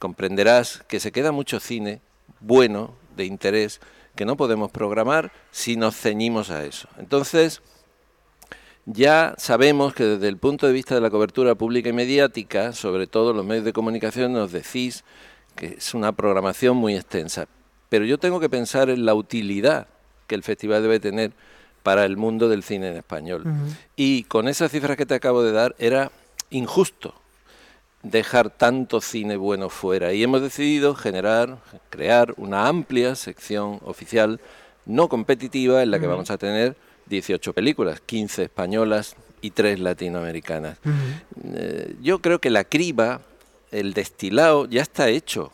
comprenderás 0.00 0.82
que 0.88 0.98
se 0.98 1.12
queda 1.12 1.30
mucho 1.30 1.60
cine 1.60 2.00
bueno, 2.40 2.96
de 3.16 3.24
interés, 3.24 3.80
que 4.16 4.24
no 4.24 4.36
podemos 4.36 4.72
programar 4.72 5.30
si 5.52 5.76
nos 5.76 5.96
ceñimos 5.96 6.50
a 6.50 6.64
eso. 6.64 6.88
Entonces, 6.98 7.62
ya 8.86 9.34
sabemos 9.38 9.94
que 9.94 10.04
desde 10.04 10.28
el 10.28 10.36
punto 10.36 10.66
de 10.66 10.72
vista 10.72 10.94
de 10.94 11.00
la 11.00 11.10
cobertura 11.10 11.54
pública 11.54 11.88
y 11.88 11.92
mediática, 11.92 12.72
sobre 12.72 13.06
todo 13.06 13.32
los 13.32 13.44
medios 13.44 13.64
de 13.64 13.72
comunicación, 13.72 14.32
nos 14.32 14.52
decís 14.52 15.04
que 15.54 15.66
es 15.78 15.94
una 15.94 16.12
programación 16.12 16.76
muy 16.76 16.96
extensa. 16.96 17.46
Pero 17.88 18.04
yo 18.04 18.18
tengo 18.18 18.40
que 18.40 18.48
pensar 18.48 18.90
en 18.90 19.04
la 19.04 19.14
utilidad 19.14 19.86
que 20.26 20.34
el 20.34 20.42
festival 20.42 20.82
debe 20.82 20.98
tener 20.98 21.32
para 21.82 22.04
el 22.04 22.16
mundo 22.16 22.48
del 22.48 22.62
cine 22.62 22.88
en 22.88 22.96
español. 22.96 23.44
Y 23.96 24.24
con 24.24 24.48
esas 24.48 24.70
cifras 24.70 24.96
que 24.96 25.06
te 25.06 25.14
acabo 25.14 25.42
de 25.42 25.52
dar 25.52 25.74
era 25.78 26.10
injusto 26.50 27.14
dejar 28.02 28.50
tanto 28.50 29.00
cine 29.00 29.36
bueno 29.36 29.68
fuera 29.68 30.12
y 30.12 30.22
hemos 30.22 30.42
decidido 30.42 30.94
generar, 30.94 31.58
crear 31.88 32.34
una 32.36 32.66
amplia 32.66 33.14
sección 33.14 33.78
oficial 33.84 34.40
no 34.86 35.08
competitiva 35.08 35.82
en 35.82 35.92
la 35.92 36.00
que 36.00 36.08
vamos 36.08 36.30
a 36.30 36.38
tener 36.38 36.76
18 37.06 37.52
películas, 37.52 38.00
15 38.00 38.44
españolas 38.44 39.16
y 39.40 39.50
3 39.50 39.80
latinoamericanas. 39.80 40.78
Eh, 41.54 41.96
yo 42.02 42.20
creo 42.20 42.40
que 42.40 42.50
la 42.50 42.64
criba, 42.64 43.20
el 43.70 43.94
destilado 43.94 44.66
ya 44.66 44.82
está 44.82 45.08
hecho 45.08 45.52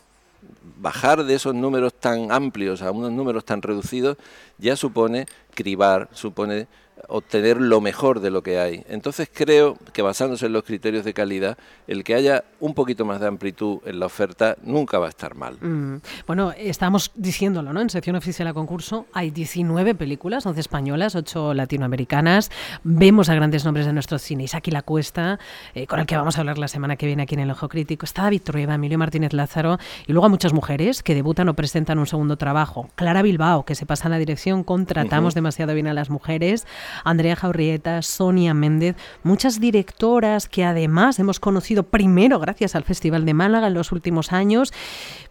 bajar 0.79 1.25
de 1.25 1.35
esos 1.35 1.53
números 1.53 1.93
tan 1.93 2.31
amplios 2.31 2.81
a 2.81 2.91
unos 2.91 3.11
números 3.11 3.43
tan 3.45 3.61
reducidos 3.61 4.17
ya 4.57 4.75
supone 4.75 5.25
cribar, 5.53 6.09
supone 6.13 6.67
obtener 7.07 7.57
lo 7.57 7.81
mejor 7.81 8.19
de 8.19 8.31
lo 8.31 8.43
que 8.43 8.59
hay. 8.59 8.83
Entonces 8.89 9.29
creo 9.31 9.77
que 9.93 10.01
basándose 10.01 10.45
en 10.45 10.53
los 10.53 10.63
criterios 10.63 11.05
de 11.05 11.13
calidad, 11.13 11.57
el 11.87 12.03
que 12.03 12.15
haya 12.15 12.43
un 12.59 12.73
poquito 12.73 13.05
más 13.05 13.19
de 13.19 13.27
amplitud 13.27 13.79
en 13.85 13.99
la 13.99 14.05
oferta 14.05 14.57
nunca 14.63 14.99
va 14.99 15.07
a 15.07 15.09
estar 15.09 15.35
mal. 15.35 15.57
Mm. 15.61 16.01
Bueno, 16.27 16.53
estamos 16.57 17.11
diciéndolo, 17.15 17.73
¿no? 17.73 17.81
En 17.81 17.89
sección 17.89 18.15
oficial 18.15 18.47
a 18.47 18.53
concurso 18.53 19.07
hay 19.13 19.31
19 19.31 19.95
películas, 19.95 20.45
11 20.45 20.59
españolas, 20.59 21.15
8 21.15 21.53
latinoamericanas. 21.53 22.51
Vemos 22.83 23.29
a 23.29 23.35
grandes 23.35 23.65
nombres 23.65 23.85
de 23.85 23.93
nuestro 23.93 24.19
cine. 24.19 24.43
Isaki 24.43 24.71
La 24.71 24.81
Cuesta, 24.81 25.39
eh, 25.73 25.87
con 25.87 25.99
el 25.99 26.05
que 26.05 26.17
vamos 26.17 26.37
a 26.37 26.41
hablar 26.41 26.57
la 26.57 26.67
semana 26.67 26.95
que 26.95 27.05
viene 27.05 27.23
aquí 27.23 27.35
en 27.35 27.41
El 27.41 27.51
Ojo 27.51 27.69
Crítico. 27.69 28.05
Está 28.05 28.23
David 28.23 28.41
Trueba, 28.43 28.75
Emilio 28.75 28.97
Martínez 28.97 29.33
Lázaro 29.33 29.77
y 30.07 30.13
luego 30.13 30.25
a 30.25 30.29
muchas 30.29 30.53
mujeres 30.53 31.03
que 31.03 31.15
debutan 31.15 31.49
o 31.49 31.53
presentan 31.53 31.99
un 31.99 32.07
segundo 32.07 32.37
trabajo. 32.37 32.89
Clara 32.95 33.21
Bilbao, 33.21 33.65
que 33.65 33.75
se 33.75 33.85
pasa 33.85 34.07
en 34.07 34.11
la 34.11 34.17
dirección 34.17 34.63
Contratamos 34.63 35.33
demasiado 35.33 35.73
bien 35.73 35.87
a 35.87 35.93
las 35.93 36.09
mujeres. 36.09 36.65
Andrea 37.03 37.35
Jaurrieta, 37.35 38.01
Sonia 38.01 38.53
Méndez, 38.53 38.95
muchas 39.23 39.59
directoras 39.59 40.47
que 40.47 40.63
además 40.63 41.19
hemos 41.19 41.39
conocido 41.39 41.83
primero 41.83 42.39
gracias 42.39 42.75
al 42.75 42.83
Festival 42.83 43.25
de 43.25 43.33
Málaga 43.33 43.67
en 43.67 43.73
los 43.73 43.91
últimos 43.91 44.31
años, 44.31 44.73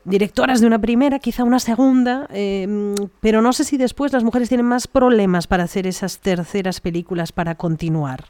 directoras 0.05 0.61
de 0.61 0.67
una 0.67 0.79
primera, 0.79 1.19
quizá 1.19 1.45
una 1.45 1.61
segunda, 1.61 2.27
em, 2.31 2.95
pero 3.21 3.43
no 3.43 3.53
sé 3.53 3.65
si 3.65 3.77
después 3.77 4.13
las 4.13 4.25
mujeres 4.25 4.49
tienen 4.49 4.67
más 4.67 4.87
problemas 4.87 5.47
para 5.47 5.65
hacer 5.65 5.87
esas 5.87 6.19
terceras 6.19 6.81
películas 6.81 7.33
para 7.33 7.55
continuar. 7.55 8.27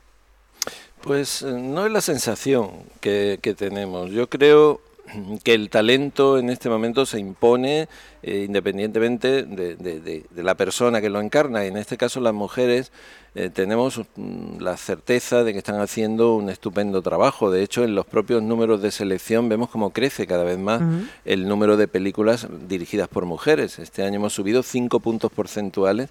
Pues 1.03 1.43
eh, 1.43 1.53
no 1.53 1.87
es 1.87 1.93
la 1.93 2.01
sensación 2.01 2.71
que, 3.01 3.39
tenemos. 3.57 4.11
Yo 4.11 4.29
creo 4.29 4.81
que 5.45 5.55
el 5.55 5.71
talento 5.71 6.39
en 6.39 6.51
este 6.51 6.69
momento 6.69 7.07
se 7.07 7.19
impone 7.19 7.89
eh, 8.23 8.45
independientemente 8.47 9.45
de, 9.45 10.25
la 10.35 10.55
persona 10.55 11.01
que 11.01 11.11
lo 11.11 11.21
encarna. 11.21 11.65
Y 11.65 11.69
en 11.69 11.77
este 11.77 11.97
caso 11.97 12.21
las 12.21 12.35
mujeres 12.35 12.93
eh, 13.35 13.51
tenemos 13.51 14.01
mm, 14.17 14.61
la 14.61 14.77
certeza 14.77 15.45
de 15.45 15.53
que 15.53 15.59
están 15.59 15.81
haciendo 15.81 16.35
un 16.35 16.51
estupendo 16.51 17.03
trabajo. 17.03 17.51
De 17.51 17.63
hecho, 17.63 17.85
en 17.85 17.95
los 17.95 18.07
propios 18.07 18.43
números 18.43 18.83
de 18.83 18.91
selección 18.91 19.49
vemos 19.49 19.71
cómo 19.71 19.91
crece 19.91 20.27
cada 20.27 20.45
vez 20.45 20.59
más 20.59 20.83
el 21.25 21.49
número 21.49 21.77
de 21.77 21.89
películas 21.89 22.49
dirigidas 22.69 23.09
por 23.09 23.25
mujeres. 23.25 23.79
Este 23.79 24.03
año 24.03 24.17
hemos 24.17 24.33
subido 24.33 24.63
cinco 24.63 25.01
puntos 25.01 25.31
porcentuales 25.31 26.11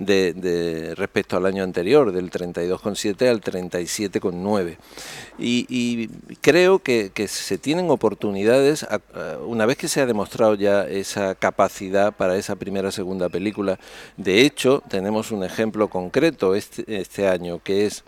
de, 0.00 0.94
respecto 0.96 1.36
al 1.36 1.46
año 1.46 1.62
anterior, 1.62 2.10
del 2.12 2.30
32,7 2.30 3.28
al 3.28 3.40
37,9. 3.40 4.76
Y, 5.38 5.66
y 5.68 6.08
creo 6.40 6.80
que, 6.80 7.10
se 7.28 7.58
tienen 7.58 7.90
oportunidades, 7.90 8.86
una 9.46 9.66
vez 9.66 9.76
que 9.76 9.88
se 9.88 10.00
ha 10.00 10.06
demostrado 10.06 10.54
ya 10.54 10.86
esa 10.86 11.34
capacidad 11.34 12.12
para 12.12 12.36
esa 12.36 12.56
primera 12.56 12.90
segunda 12.90 13.28
película, 13.28 13.78
de 14.16 14.42
hecho 14.42 14.82
tenemos 14.88 15.30
un 15.30 15.44
ejemplo 15.44 15.88
concreto 15.88 16.54
este, 16.54 16.84
este 17.00 17.28
año, 17.28 17.60
que 17.62 17.86
es 17.86 18.04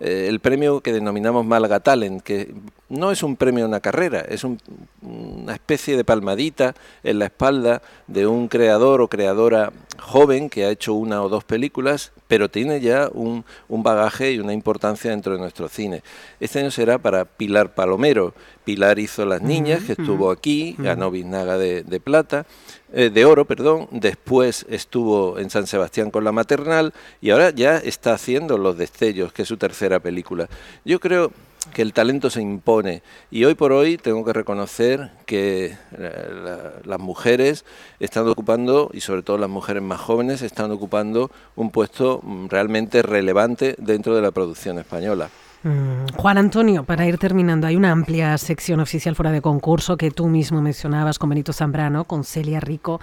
eh, 0.00 0.26
el 0.28 0.40
premio 0.40 0.80
que 0.80 0.92
denominamos 0.92 1.44
Málaga 1.44 1.80
Talent, 1.80 2.22
que 2.22 2.54
no 2.88 3.10
es 3.10 3.22
un 3.22 3.36
premio 3.36 3.64
a 3.64 3.68
una 3.68 3.80
carrera, 3.80 4.20
es 4.20 4.44
una 4.44 5.54
especie 5.54 5.96
de 5.96 6.04
palmadita 6.04 6.74
en 7.02 7.18
la 7.18 7.26
espalda 7.26 7.82
de 8.06 8.26
un 8.26 8.48
creador 8.48 9.00
o 9.00 9.08
creadora 9.08 9.72
joven 9.98 10.50
que 10.50 10.64
ha 10.64 10.70
hecho 10.70 10.94
una 10.94 11.22
o 11.22 11.28
dos 11.28 11.44
películas, 11.44 12.12
pero 12.34 12.48
tiene 12.48 12.80
ya 12.80 13.08
un, 13.14 13.44
bagaje 13.68 14.32
y 14.32 14.40
una 14.40 14.52
importancia 14.52 15.12
dentro 15.12 15.34
de 15.34 15.38
nuestro 15.38 15.68
cine. 15.68 16.02
Este 16.40 16.58
año 16.58 16.72
será 16.72 16.98
para 16.98 17.26
Pilar 17.26 17.76
Palomero. 17.76 18.34
Pilar 18.64 18.98
hizo 18.98 19.24
Las 19.24 19.40
Niñas, 19.40 19.84
que 19.84 19.92
estuvo 19.92 20.32
aquí, 20.32 20.74
ganó 20.76 21.12
Biznaga 21.12 21.56
de, 21.58 21.84
de 21.84 22.00
plata. 22.00 22.44
Eh, 22.92 23.10
de 23.10 23.24
oro, 23.24 23.44
perdón, 23.44 23.86
después 23.92 24.66
estuvo 24.68 25.38
en 25.38 25.48
San 25.48 25.68
Sebastián 25.68 26.10
con 26.10 26.24
la 26.24 26.32
maternal 26.32 26.92
y 27.20 27.30
ahora 27.30 27.50
ya 27.50 27.76
está 27.76 28.14
haciendo 28.14 28.58
Los 28.58 28.76
Destellos, 28.78 29.32
que 29.32 29.42
es 29.42 29.48
su 29.48 29.56
tercera 29.56 30.00
película. 30.00 30.48
Yo 30.84 30.98
creo 30.98 31.30
que 31.72 31.82
el 31.82 31.92
talento 31.92 32.30
se 32.30 32.42
impone 32.42 33.02
y 33.30 33.44
hoy 33.44 33.54
por 33.54 33.72
hoy 33.72 33.96
tengo 33.96 34.24
que 34.24 34.32
reconocer 34.32 35.10
que 35.26 35.76
eh, 35.98 36.70
las 36.84 37.00
mujeres 37.00 37.64
están 38.00 38.28
ocupando, 38.28 38.90
y 38.92 39.00
sobre 39.00 39.22
todo 39.22 39.38
las 39.38 39.50
mujeres 39.50 39.82
más 39.82 40.00
jóvenes, 40.00 40.42
están 40.42 40.70
ocupando 40.70 41.30
un 41.56 41.70
puesto 41.70 42.20
mm, 42.22 42.48
realmente 42.48 43.02
relevante 43.02 43.74
dentro 43.78 44.14
de 44.14 44.22
la 44.22 44.30
producción 44.30 44.78
española. 44.78 45.30
Mm, 45.64 46.12
Juan 46.16 46.36
Antonio, 46.36 46.84
para 46.84 47.06
ir 47.06 47.16
terminando, 47.16 47.66
hay 47.66 47.74
una 47.74 47.90
amplia 47.90 48.36
sección 48.36 48.80
oficial 48.80 49.14
fuera 49.16 49.32
de 49.32 49.40
concurso 49.40 49.96
que 49.96 50.10
tú 50.10 50.28
mismo 50.28 50.60
mencionabas 50.60 51.18
con 51.18 51.30
Benito 51.30 51.54
Zambrano, 51.54 52.04
con 52.04 52.22
Celia 52.22 52.60
Rico, 52.60 53.00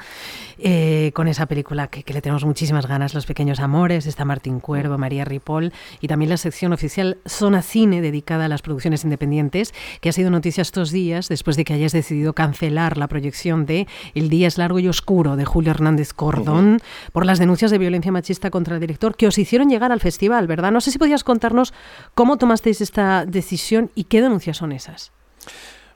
eh, 0.60 1.12
con 1.16 1.28
esa 1.28 1.48
película 1.48 1.88
que, 1.88 2.04
le 2.14 2.22
tenemos 2.22 2.46
muchísimas 2.46 2.86
ganas, 2.86 3.16
Los 3.16 3.26
Pequeños 3.26 3.60
Amores, 3.60 4.06
está 4.06 4.26
Martín 4.26 4.60
Cuervo, 4.60 5.00
María 5.00 5.26
Ripoll, 5.26 5.74
y 6.02 6.08
también 6.08 6.30
la 6.30 6.38
sección 6.38 6.72
oficial 6.72 7.18
Zona 7.28 7.64
Cine, 7.64 8.00
dedicada 8.00 8.46
a 8.46 8.48
las 8.48 8.62
producciones 8.62 9.04
independientes, 9.06 9.74
que 10.00 10.10
ha 10.10 10.14
sido 10.14 10.30
noticia 10.30 10.62
estos 10.62 10.92
días 10.92 11.30
después 11.30 11.58
de 11.58 11.66
que 11.66 11.74
hayas 11.74 11.94
decidido 11.94 12.34
cancelar 12.34 12.96
la 12.96 13.08
proyección 13.08 13.66
de 13.66 13.88
El 14.14 14.30
Día 14.30 14.48
es 14.48 14.60
Largo 14.60 14.78
y 14.78 14.88
Oscuro 14.88 15.36
de 15.36 15.46
Julio 15.46 15.72
Hernández 15.72 16.14
Cordón 16.14 16.80
por 17.12 17.26
las 17.26 17.40
denuncias 17.40 17.72
de 17.72 17.80
violencia 17.80 18.12
machista 18.12 18.52
contra 18.52 18.76
el 18.76 18.82
director 18.82 19.16
que 19.16 19.26
os 19.26 19.40
hicieron 19.40 19.68
llegar 19.68 19.92
al 19.92 20.00
festival, 20.00 20.46
¿verdad? 20.46 20.72
No 20.72 20.80
sé 20.80 20.92
si 20.92 21.00
podías 21.00 21.24
contarnos 21.24 21.74
cómo 22.14 22.38
tomaste 22.38 22.51
tomasteis 22.52 22.82
esta 22.82 23.26
decisión 23.26 23.92
y 23.96 24.04
qué 24.04 24.22
denuncias 24.22 24.58
son 24.58 24.74
esas? 24.74 25.12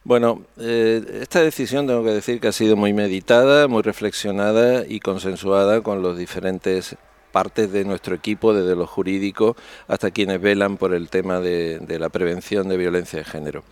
Bueno, 0.05 0.43
eh, 0.57 1.03
esta 1.21 1.41
decisión 1.41 1.85
tengo 1.85 2.01
que 2.01 2.11
decir 2.11 2.39
que 2.39 2.47
ha 2.47 2.53
sido 2.53 2.77
muy 2.77 2.93
meditada, 2.93 3.67
muy 3.67 3.81
reflexionada 3.81 4.85
y 4.87 5.01
consensuada 5.01 5.81
con 5.81 6.01
los 6.01 6.17
diferentes 6.17 6.95
partes 7.33 7.73
de 7.73 7.83
nuestro 7.83 8.15
equipo, 8.15 8.53
desde 8.53 8.73
lo 8.77 8.87
jurídico 8.87 9.57
hasta 9.89 10.11
quienes 10.11 10.39
velan 10.39 10.77
por 10.77 10.93
el 10.93 11.09
tema 11.09 11.41
de, 11.41 11.79
de 11.79 11.99
la 11.99 12.07
prevención 12.07 12.69
de 12.69 12.77
violencia 12.77 13.19
de 13.19 13.25
género. 13.25 13.63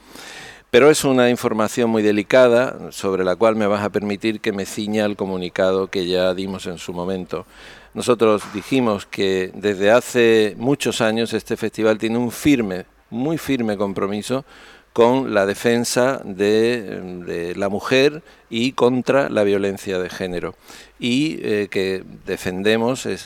Pero 0.70 0.90
es 0.90 1.06
una 1.06 1.30
información 1.30 1.90
muy 1.90 2.04
delicada 2.04 2.92
sobre 2.92 3.24
la 3.24 3.38
cual 3.38 3.56
me 3.56 3.68
vas 3.68 3.84
a 3.84 3.92
permitir 3.92 4.42
que 4.42 4.52
me 4.52 4.66
ciña 4.66 5.06
el 5.06 5.16
comunicado 5.16 5.88
que 5.88 6.06
ya 6.08 6.34
dimos 6.34 6.66
en 6.66 6.80
su 6.80 6.92
momento. 6.92 7.46
Nosotros 7.94 8.42
dijimos 8.54 9.06
que 9.06 9.52
desde 9.54 9.92
hace 9.92 10.56
muchos 10.58 11.00
años 11.02 11.34
este 11.34 11.58
festival 11.58 11.98
tiene 11.98 12.18
un 12.18 12.32
firme, 12.32 12.86
muy 13.10 13.38
firme 13.38 13.78
compromiso 13.78 14.46
con 14.94 15.34
la 15.34 15.48
defensa 15.48 16.22
de, 16.24 17.54
la 17.58 17.68
mujer 17.68 18.22
y 18.50 18.74
contra 18.74 19.28
la 19.30 19.44
violencia 19.44 19.98
de 19.98 20.10
género. 20.10 20.56
Y 21.00 21.40
eh, 21.42 21.68
que 21.70 22.04
defendemos 22.26 23.08
eh, 23.08 23.18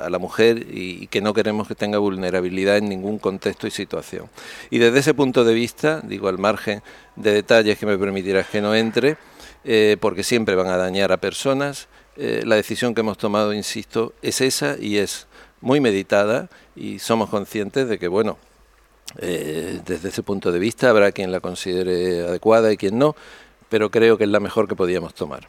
a 0.00 0.08
la 0.08 0.18
mujer 0.18 0.66
y, 0.70 1.06
que 1.08 1.20
no 1.20 1.34
queremos 1.34 1.68
que 1.68 1.74
tenga 1.74 1.98
vulnerabilidad 1.98 2.78
en 2.78 2.88
ningún 2.88 3.18
contexto 3.18 3.66
y 3.66 3.70
situación. 3.70 4.28
Y 4.70 4.78
desde 4.78 5.00
ese 5.00 5.14
punto 5.14 5.44
de 5.44 5.52
vista, 5.52 6.00
digo 6.02 6.28
al 6.28 6.38
margen 6.38 6.82
de 7.16 7.32
detalles 7.32 7.78
que 7.78 7.86
me 7.86 7.98
permitirás 7.98 8.48
que 8.48 8.62
no 8.62 8.74
entre, 8.74 9.18
eh, 9.64 9.98
porque 10.00 10.24
siempre 10.24 10.54
van 10.54 10.68
a 10.68 10.78
dañar 10.78 11.12
a 11.12 11.18
personas, 11.18 11.88
eh, 12.16 12.42
la 12.44 12.56
decisión 12.56 12.94
que 12.94 13.00
hemos 13.00 13.18
tomado, 13.18 13.52
insisto, 13.52 14.12
es 14.22 14.40
esa 14.40 14.76
y 14.78 14.98
es 14.98 15.26
muy 15.60 15.80
meditada 15.80 16.48
y 16.76 16.98
somos 16.98 17.30
conscientes 17.30 17.88
de 17.88 17.98
que, 17.98 18.08
bueno, 18.08 18.38
eh, 19.18 19.80
desde 19.84 20.08
ese 20.08 20.22
punto 20.22 20.52
de 20.52 20.58
vista 20.58 20.90
habrá 20.90 21.12
quien 21.12 21.32
la 21.32 21.40
considere 21.40 22.22
adecuada 22.22 22.72
y 22.72 22.76
quien 22.76 22.98
no, 22.98 23.14
pero 23.68 23.90
creo 23.90 24.18
que 24.18 24.24
es 24.24 24.30
la 24.30 24.40
mejor 24.40 24.68
que 24.68 24.76
podíamos 24.76 25.14
tomar. 25.14 25.48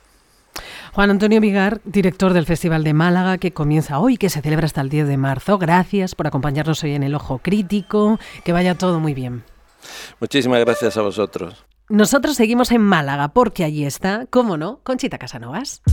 Juan 0.93 1.09
Antonio 1.09 1.41
Vigar, 1.41 1.81
director 1.85 2.33
del 2.33 2.45
Festival 2.45 2.83
de 2.83 2.93
Málaga, 2.93 3.39
que 3.39 3.51
comienza 3.51 3.99
hoy, 3.99 4.17
que 4.17 4.29
se 4.29 4.41
celebra 4.41 4.67
hasta 4.67 4.81
el 4.81 4.89
10 4.89 5.07
de 5.07 5.17
marzo. 5.17 5.57
Gracias 5.57 6.13
por 6.13 6.27
acompañarnos 6.27 6.83
hoy 6.83 6.93
en 6.93 7.01
el 7.01 7.15
Ojo 7.15 7.39
Crítico. 7.39 8.19
Que 8.43 8.53
vaya 8.53 8.75
todo 8.75 8.99
muy 8.99 9.15
bien. 9.15 9.43
Muchísimas 10.19 10.59
gracias 10.59 10.95
a 10.95 11.01
vosotros. 11.01 11.65
Nosotros 11.93 12.35
seguimos 12.35 12.71
en 12.71 12.81
Málaga 12.81 13.35
porque 13.35 13.63
allí 13.63 13.85
está, 13.85 14.25
cómo 14.31 14.57
no, 14.57 14.79
Conchita 14.81 15.19
Casanovas. 15.19 15.83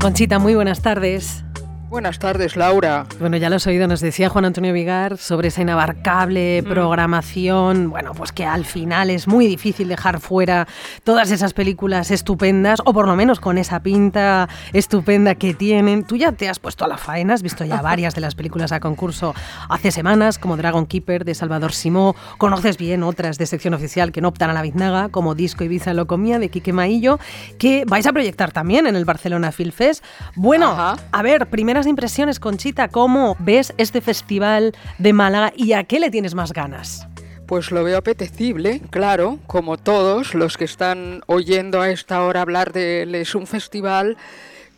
Conchita, 0.00 0.38
muy 0.38 0.54
buenas 0.54 0.80
tardes. 0.80 1.44
Buenas 1.90 2.20
tardes, 2.20 2.54
Laura. 2.54 3.04
Bueno, 3.18 3.36
ya 3.36 3.50
lo 3.50 3.56
has 3.56 3.66
oído, 3.66 3.88
nos 3.88 4.00
decía 4.00 4.28
Juan 4.28 4.44
Antonio 4.44 4.72
Vigar 4.72 5.18
sobre 5.18 5.48
esa 5.48 5.62
inabarcable 5.62 6.62
programación, 6.62 7.90
bueno, 7.90 8.12
pues 8.14 8.30
que 8.30 8.46
al 8.46 8.64
final 8.64 9.10
es 9.10 9.26
muy 9.26 9.48
difícil 9.48 9.88
dejar 9.88 10.20
fuera 10.20 10.68
todas 11.02 11.32
esas 11.32 11.52
películas 11.52 12.12
estupendas, 12.12 12.78
o 12.84 12.92
por 12.92 13.08
lo 13.08 13.16
menos 13.16 13.40
con 13.40 13.58
esa 13.58 13.82
pinta 13.82 14.48
estupenda 14.72 15.34
que 15.34 15.52
tienen. 15.52 16.04
Tú 16.04 16.14
ya 16.14 16.30
te 16.30 16.48
has 16.48 16.60
puesto 16.60 16.84
a 16.84 16.88
la 16.88 16.96
faena, 16.96 17.34
has 17.34 17.42
visto 17.42 17.64
ya 17.64 17.82
varias 17.82 18.14
de 18.14 18.20
las 18.20 18.36
películas 18.36 18.70
a 18.70 18.78
concurso 18.78 19.34
hace 19.68 19.90
semanas, 19.90 20.38
como 20.38 20.56
Dragon 20.56 20.86
Keeper 20.86 21.24
de 21.24 21.34
Salvador 21.34 21.72
Simó, 21.72 22.14
conoces 22.38 22.78
bien 22.78 23.02
otras 23.02 23.36
de 23.36 23.46
sección 23.46 23.74
oficial 23.74 24.12
que 24.12 24.20
no 24.20 24.28
optan 24.28 24.48
a 24.48 24.52
la 24.52 24.62
biznaga, 24.62 25.08
como 25.08 25.34
Disco 25.34 25.64
Ibiza 25.64 25.92
Locomía 25.92 26.38
de 26.38 26.50
Quique 26.50 26.72
Maillo, 26.72 27.18
que 27.58 27.84
vais 27.84 28.06
a 28.06 28.12
proyectar 28.12 28.52
también 28.52 28.86
en 28.86 28.94
el 28.94 29.04
Barcelona 29.04 29.50
Film 29.50 29.72
Fest. 29.72 30.04
Bueno, 30.36 30.76
a 30.78 31.22
ver, 31.22 31.48
primera 31.48 31.79
impresiones, 31.86 32.40
Conchita, 32.40 32.88
¿cómo 32.88 33.36
ves 33.38 33.72
este 33.76 34.00
festival 34.00 34.74
de 34.98 35.12
Málaga 35.12 35.52
y 35.56 35.72
a 35.72 35.84
qué 35.84 36.00
le 36.00 36.10
tienes 36.10 36.34
más 36.34 36.52
ganas? 36.52 37.06
Pues 37.46 37.72
lo 37.72 37.82
veo 37.82 37.98
apetecible, 37.98 38.80
claro, 38.90 39.38
como 39.46 39.76
todos 39.76 40.34
los 40.34 40.56
que 40.56 40.64
están 40.64 41.22
oyendo 41.26 41.80
a 41.80 41.90
esta 41.90 42.22
hora 42.22 42.42
hablar 42.42 42.72
de 42.72 43.02
él. 43.02 43.14
Es 43.14 43.34
un 43.34 43.46
festival 43.46 44.16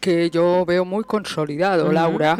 que 0.02 0.30
yo 0.30 0.66
veo 0.66 0.84
muy 0.84 1.04
consolidado, 1.04 1.92
Laura, 1.92 2.36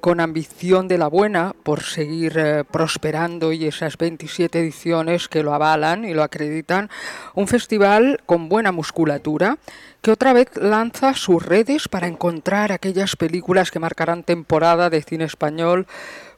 con 0.00 0.20
ambición 0.20 0.86
de 0.86 0.98
la 0.98 1.08
buena 1.08 1.54
por 1.62 1.82
seguir 1.82 2.34
eh, 2.36 2.62
prosperando 2.70 3.52
y 3.52 3.64
esas 3.64 3.96
27 3.96 4.60
ediciones 4.60 5.26
que 5.26 5.42
lo 5.42 5.54
avalan 5.54 6.04
y 6.04 6.12
lo 6.12 6.22
acreditan. 6.22 6.90
Un 7.34 7.48
festival 7.48 8.20
con 8.26 8.50
buena 8.50 8.70
musculatura 8.70 9.56
que 10.02 10.10
otra 10.10 10.34
vez 10.34 10.50
lanza 10.56 11.14
sus 11.14 11.42
redes 11.42 11.88
para 11.88 12.06
encontrar 12.06 12.70
aquellas 12.70 13.16
películas 13.16 13.70
que 13.70 13.80
marcarán 13.80 14.22
temporada 14.22 14.90
de 14.90 15.02
cine 15.02 15.24
español 15.24 15.86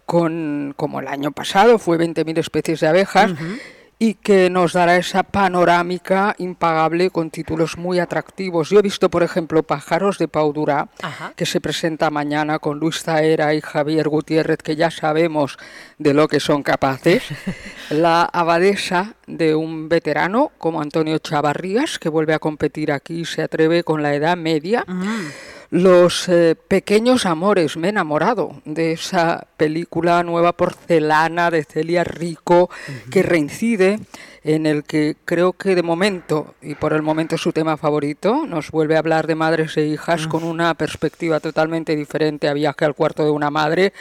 con, 0.07 0.75
como 0.77 1.01
el 1.01 1.09
año 1.09 1.33
pasado, 1.33 1.79
fue 1.79 1.99
20.000 1.99 2.39
especies 2.39 2.81
de 2.81 2.87
abejas 2.87 3.33
y 3.99 4.15
que 4.15 4.49
nos 4.49 4.75
dará 4.75 4.97
esa 4.97 5.25
panorámica 5.25 6.35
impagable 6.39 7.11
con 7.11 7.31
títulos 7.31 7.77
muy 7.77 7.99
atractivos. 7.99 8.71
Yo 8.71 8.79
he 8.79 8.83
visto, 8.83 9.11
por 9.11 9.25
ejemplo, 9.25 9.65
Pájaros 9.65 10.19
de 10.19 10.29
Pau 10.29 10.53
Durá, 10.53 10.89
que 11.35 11.47
se 11.47 11.61
presenta 11.61 12.11
mañana 12.11 12.61
con 12.61 12.79
Luis 12.79 13.03
Zaera 13.03 13.55
y 13.55 13.61
Javier 13.61 14.09
Gutiérrez, 14.09 14.59
que 14.59 14.77
ya 14.77 14.91
sabemos 14.91 15.59
de 15.99 16.15
lo 16.15 16.29
que 16.29 16.39
son 16.39 16.63
capaces. 16.63 17.25
La 17.91 18.23
abadesa 18.23 19.15
de 19.27 19.55
un 19.55 19.89
veterano 19.89 20.53
como 20.59 20.81
Antonio 20.81 21.19
Chavarrías, 21.19 21.99
que 21.99 22.09
vuelve 22.09 22.35
a 22.35 22.39
competir 22.39 22.93
aquí 22.93 23.21
y 23.21 23.25
se 23.25 23.43
atreve 23.43 23.83
con 23.83 24.03
la 24.03 24.15
edad 24.15 24.37
media. 24.37 24.85
Mm. 24.87 25.27
Los 25.71 26.31
eh, 26.31 26.57
pequeños 26.57 27.27
amores, 27.27 27.77
me 27.77 27.89
he 27.89 27.91
enamorado 27.91 28.63
de 28.65 28.93
esa 28.93 29.47
película 29.59 30.23
Nueva 30.23 30.55
Porcelana 30.55 31.51
de 31.51 31.65
Celia 31.65 32.05
Rico 32.05 32.71
que 33.11 33.23
reincide 33.23 34.01
en 34.49 34.65
el 34.65 34.85
que 34.85 35.15
creo 35.27 35.53
que 35.53 35.75
de 35.75 35.83
momento, 35.83 36.55
y 36.63 36.75
por 36.75 36.95
el 36.95 37.03
momento 37.03 37.35
es 37.35 37.41
su 37.43 37.53
tema 37.53 37.77
favorito, 37.77 38.47
nos 38.47 38.71
vuelve 38.71 38.97
a 38.97 39.01
hablar 39.01 39.27
de 39.27 39.35
madres 39.35 39.77
e 39.77 39.85
hijas 39.85 40.27
con 40.27 40.43
una 40.43 40.73
perspectiva 40.73 41.39
totalmente 41.39 41.95
diferente 41.95 42.49
a 42.49 42.55
Viaje 42.55 42.87
al 42.87 42.95
cuarto 42.95 43.25
de 43.25 43.31
una 43.31 43.51
madre, 43.51 43.93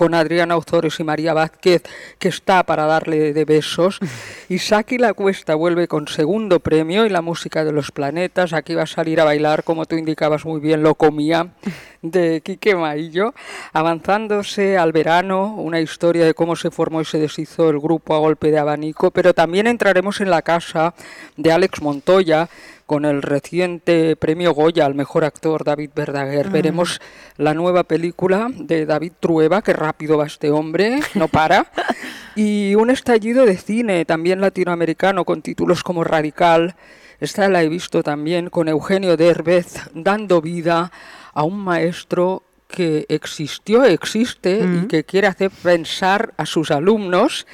con 0.00 0.14
Adriana 0.14 0.56
Ozores 0.56 0.98
y 0.98 1.04
María 1.04 1.34
Vázquez, 1.34 1.82
que 2.18 2.28
está 2.28 2.62
para 2.62 2.86
darle 2.86 3.34
de 3.34 3.44
besos. 3.44 3.98
Y 4.48 4.58
Saki 4.58 4.98
La 4.98 5.12
Cuesta 5.12 5.54
vuelve 5.54 5.86
con 5.86 6.08
segundo 6.08 6.58
premio 6.58 7.06
y 7.06 7.10
la 7.10 7.20
música 7.20 7.64
de 7.64 7.70
los 7.70 7.92
planetas. 7.92 8.52
Aquí 8.52 8.74
va 8.74 8.82
a 8.82 8.86
salir 8.86 9.20
a 9.20 9.24
bailar, 9.24 9.62
como 9.62 9.84
tú 9.84 9.96
indicabas 9.96 10.44
muy 10.44 10.58
bien, 10.58 10.82
lo 10.82 10.96
comía, 10.96 11.52
de 12.02 12.40
Quique 12.40 12.74
Maillo. 12.74 13.34
Avanzándose 13.72 14.76
al 14.76 14.90
verano, 14.90 15.54
una 15.54 15.80
historia 15.80 16.24
de 16.24 16.34
cómo 16.34 16.56
se 16.56 16.70
formó 16.70 17.02
y 17.02 17.04
se 17.04 17.18
deshizo 17.18 17.68
el 17.68 17.78
grupo 17.78 18.14
a 18.14 18.18
golpe 18.18 18.50
de 18.50 18.58
abanico, 18.58 19.10
pero 19.10 19.34
también 19.34 19.66
entraremos 19.90 20.20
en 20.20 20.30
la 20.30 20.42
casa 20.42 20.94
de 21.36 21.50
Alex 21.50 21.82
Montoya 21.82 22.48
con 22.86 23.04
el 23.04 23.22
reciente 23.22 24.14
premio 24.14 24.54
Goya 24.54 24.86
al 24.86 24.94
mejor 24.94 25.24
actor 25.24 25.64
David 25.64 25.90
Verdaguer. 25.96 26.48
Mm. 26.48 26.52
Veremos 26.52 27.00
la 27.38 27.54
nueva 27.54 27.82
película 27.82 28.52
de 28.54 28.86
David 28.86 29.14
Trueba, 29.18 29.62
que 29.62 29.72
rápido 29.72 30.16
va 30.16 30.28
este 30.28 30.52
hombre, 30.52 31.00
no 31.14 31.26
para. 31.26 31.72
y 32.36 32.76
un 32.76 32.90
estallido 32.90 33.46
de 33.46 33.56
cine, 33.56 34.04
también 34.04 34.40
latinoamericano, 34.40 35.24
con 35.24 35.42
títulos 35.42 35.82
como 35.82 36.04
Radical. 36.04 36.76
Esta 37.18 37.48
la 37.48 37.64
he 37.64 37.68
visto 37.68 38.04
también 38.04 38.48
con 38.48 38.68
Eugenio 38.68 39.16
Derbez, 39.16 39.74
dando 39.92 40.40
vida 40.40 40.92
a 41.34 41.42
un 41.42 41.58
maestro 41.58 42.44
que 42.68 43.06
existió, 43.08 43.82
existe 43.82 44.60
y 44.60 44.86
que 44.86 45.02
quiere 45.02 45.26
hacer 45.26 45.50
pensar 45.50 46.32
a 46.36 46.46
sus 46.46 46.70
alumnos. 46.70 47.44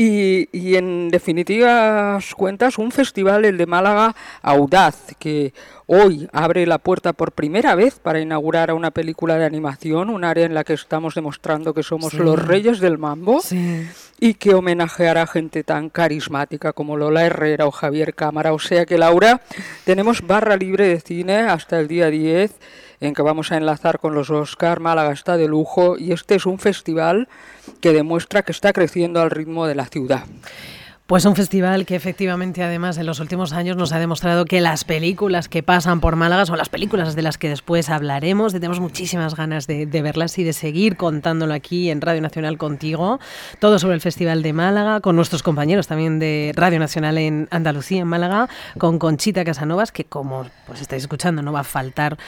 Y, 0.00 0.48
y, 0.56 0.76
en 0.76 1.08
definitivas 1.08 2.32
cuentas, 2.36 2.78
un 2.78 2.92
festival, 2.92 3.44
el 3.44 3.58
de 3.58 3.66
Málaga 3.66 4.14
Audaz, 4.42 5.16
que 5.18 5.52
hoy 5.86 6.28
abre 6.32 6.66
la 6.68 6.78
puerta 6.78 7.12
por 7.12 7.32
primera 7.32 7.74
vez 7.74 7.98
para 7.98 8.20
inaugurar 8.20 8.70
a 8.70 8.74
una 8.74 8.92
película 8.92 9.36
de 9.38 9.44
animación, 9.44 10.08
un 10.10 10.22
área 10.22 10.46
en 10.46 10.54
la 10.54 10.62
que 10.62 10.74
estamos 10.74 11.16
demostrando 11.16 11.74
que 11.74 11.82
somos 11.82 12.12
Sí. 12.12 12.18
los 12.18 12.40
reyes 12.46 12.78
del 12.78 12.96
mambo 12.96 13.40
Sí. 13.40 13.88
y 14.20 14.34
que 14.34 14.54
homenajeará 14.54 15.22
a 15.22 15.26
gente 15.26 15.64
tan 15.64 15.88
carismática 15.90 16.72
como 16.72 16.96
Lola 16.96 17.26
Herrera 17.26 17.66
o 17.66 17.72
Javier 17.72 18.14
Cámara. 18.14 18.52
O 18.52 18.60
sea 18.60 18.86
que, 18.86 18.98
Laura, 18.98 19.40
tenemos 19.84 20.24
barra 20.24 20.56
libre 20.56 20.86
de 20.86 21.00
cine 21.00 21.38
hasta 21.38 21.80
el 21.80 21.88
día 21.88 22.08
10 22.08 22.52
en 23.00 23.14
que 23.14 23.22
vamos 23.22 23.52
a 23.52 23.56
enlazar 23.56 23.98
con 23.98 24.14
los 24.14 24.30
Oscar. 24.30 24.80
Málaga 24.80 25.12
está 25.12 25.36
de 25.36 25.48
lujo 25.48 25.96
y 25.98 26.12
este 26.12 26.34
es 26.34 26.46
un 26.46 26.58
festival 26.58 27.28
que 27.80 27.92
demuestra 27.92 28.42
que 28.42 28.52
está 28.52 28.72
creciendo 28.72 29.20
al 29.20 29.30
ritmo 29.30 29.66
de 29.66 29.74
la 29.74 29.86
ciudad. 29.86 30.24
Pues 31.08 31.24
un 31.24 31.34
festival 31.34 31.86
que 31.86 31.96
efectivamente 31.96 32.62
además 32.62 32.98
en 32.98 33.06
los 33.06 33.18
últimos 33.18 33.54
años 33.54 33.78
nos 33.78 33.92
ha 33.92 33.98
demostrado 33.98 34.44
que 34.44 34.60
las 34.60 34.84
películas 34.84 35.48
que 35.48 35.62
pasan 35.62 36.02
por 36.02 36.16
Málaga 36.16 36.44
son 36.44 36.58
las 36.58 36.68
películas 36.68 37.16
de 37.16 37.22
las 37.22 37.38
que 37.38 37.48
después 37.48 37.88
hablaremos. 37.88 38.52
Tenemos 38.52 38.78
muchísimas 38.78 39.34
ganas 39.34 39.66
de, 39.66 39.86
de 39.86 40.02
verlas 40.02 40.36
y 40.36 40.44
de 40.44 40.52
seguir 40.52 40.98
contándolo 40.98 41.54
aquí 41.54 41.88
en 41.88 42.02
Radio 42.02 42.20
Nacional 42.20 42.58
contigo. 42.58 43.20
Todo 43.58 43.78
sobre 43.78 43.94
el 43.94 44.02
Festival 44.02 44.42
de 44.42 44.52
Málaga, 44.52 45.00
con 45.00 45.16
nuestros 45.16 45.42
compañeros 45.42 45.86
también 45.86 46.18
de 46.18 46.52
Radio 46.54 46.78
Nacional 46.78 47.16
en 47.16 47.48
Andalucía, 47.50 48.02
en 48.02 48.06
Málaga, 48.06 48.50
con 48.76 48.98
Conchita 48.98 49.46
Casanovas, 49.46 49.92
que 49.92 50.04
como 50.04 50.44
pues 50.66 50.82
estáis 50.82 51.04
escuchando 51.04 51.40
no 51.40 51.54
va 51.54 51.60
a 51.60 51.64
faltar 51.64 52.18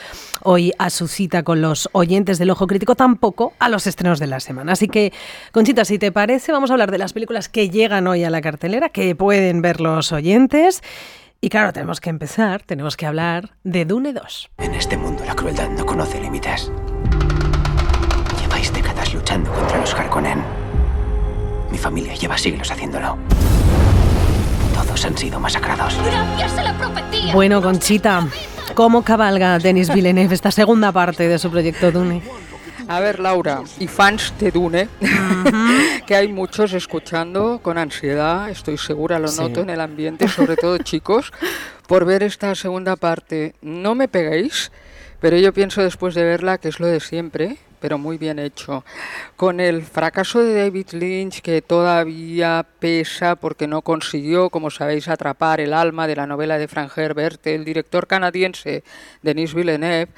hoy 0.41 0.73
a 0.79 0.89
su 0.89 1.07
cita 1.07 1.43
con 1.43 1.61
los 1.61 1.87
oyentes 1.91 2.39
del 2.39 2.49
Ojo 2.49 2.65
Crítico, 2.65 2.95
tampoco 2.95 3.53
a 3.59 3.69
los 3.69 3.85
estrenos 3.85 4.17
de 4.17 4.25
la 4.25 4.39
semana. 4.39 4.71
Así 4.71 4.87
que, 4.87 5.13
Conchita, 5.51 5.85
si 5.85 5.99
te 5.99 6.11
parece, 6.11 6.51
vamos 6.51 6.71
a 6.71 6.73
hablar 6.73 6.89
de 6.89 6.97
las 6.97 7.13
películas 7.13 7.47
que 7.47 7.69
llegan 7.69 8.07
hoy 8.07 8.23
a 8.23 8.31
la 8.31 8.41
cartelera, 8.41 8.70
que 8.91 9.15
pueden 9.15 9.61
ver 9.61 9.81
los 9.81 10.11
oyentes. 10.11 10.81
Y 11.41 11.49
claro, 11.49 11.73
tenemos 11.73 11.99
que 11.99 12.09
empezar, 12.09 12.61
tenemos 12.61 12.95
que 12.95 13.05
hablar 13.05 13.51
de 13.63 13.85
Dune 13.85 14.13
2. 14.13 14.51
En 14.59 14.73
este 14.73 14.95
mundo 14.95 15.23
la 15.25 15.35
crueldad 15.35 15.69
no 15.69 15.85
conoce 15.85 16.21
límites. 16.21 16.71
Lleváis 18.39 18.73
décadas 18.73 19.13
luchando 19.13 19.51
contra 19.51 19.77
los 19.79 19.93
Harkonnen. 19.93 20.41
Mi 21.69 21.77
familia 21.77 22.13
lleva 22.13 22.37
siglos 22.37 22.71
haciéndolo. 22.71 23.17
Todos 24.73 25.05
han 25.05 25.17
sido 25.17 25.39
masacrados. 25.39 25.97
Gracias 26.05 26.57
a 26.57 26.63
la 26.63 26.77
profecía. 26.77 27.33
Bueno, 27.33 27.61
Conchita, 27.61 28.27
¿cómo 28.73 29.03
cabalga 29.03 29.57
Denis 29.59 29.93
Villeneuve 29.93 30.35
esta 30.35 30.51
segunda 30.51 30.91
parte 30.91 31.27
de 31.27 31.39
su 31.39 31.49
proyecto 31.49 31.91
Dune? 31.91 32.21
A 32.91 32.99
ver, 32.99 33.21
Laura, 33.21 33.63
y 33.79 33.87
fans 33.87 34.33
de 34.37 34.51
Dune, 34.51 34.89
que 36.05 36.13
hay 36.13 36.27
muchos 36.27 36.73
escuchando 36.73 37.61
con 37.63 37.77
ansiedad, 37.77 38.49
estoy 38.49 38.77
segura, 38.77 39.17
lo 39.17 39.29
Sí. 39.29 39.39
noto 39.39 39.61
en 39.61 39.69
el 39.69 39.79
ambiente, 39.79 40.27
sobre 40.27 40.57
todo 40.57 40.77
chicos, 40.79 41.31
por 41.87 42.03
ver 42.03 42.21
esta 42.21 42.53
segunda 42.53 42.97
parte. 42.97 43.55
No 43.61 43.95
me 43.95 44.09
peguéis, 44.09 44.73
pero 45.21 45.37
yo 45.37 45.53
pienso 45.53 45.81
después 45.81 46.15
de 46.15 46.25
verla 46.25 46.57
que 46.57 46.67
es 46.67 46.81
lo 46.81 46.87
de 46.87 46.99
siempre, 46.99 47.55
pero 47.79 47.97
muy 47.97 48.17
bien 48.17 48.39
hecho. 48.39 48.83
Con 49.37 49.61
el 49.61 49.83
fracaso 49.83 50.43
de 50.43 50.53
David 50.53 50.87
Lynch, 50.91 51.41
que 51.41 51.61
todavía 51.61 52.65
pesa 52.79 53.37
porque 53.37 53.67
no 53.67 53.83
consiguió, 53.83 54.49
como 54.49 54.69
sabéis, 54.69 55.07
atrapar 55.07 55.61
el 55.61 55.73
alma 55.73 56.07
de 56.07 56.17
la 56.17 56.27
novela 56.27 56.57
de 56.57 56.67
Frank 56.67 56.91
Herbert, 56.97 57.47
el 57.47 57.63
director 57.63 58.05
canadiense 58.05 58.83
Denis 59.21 59.53
Villeneuve, 59.53 60.09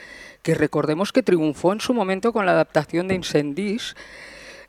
que 0.43 0.53
recordemos 0.53 1.11
que 1.11 1.23
triunfó 1.23 1.73
en 1.73 1.79
su 1.79 1.93
momento 1.93 2.31
con 2.33 2.45
la 2.45 2.51
adaptación 2.51 3.07
de 3.07 3.15
Incendies, 3.15 3.95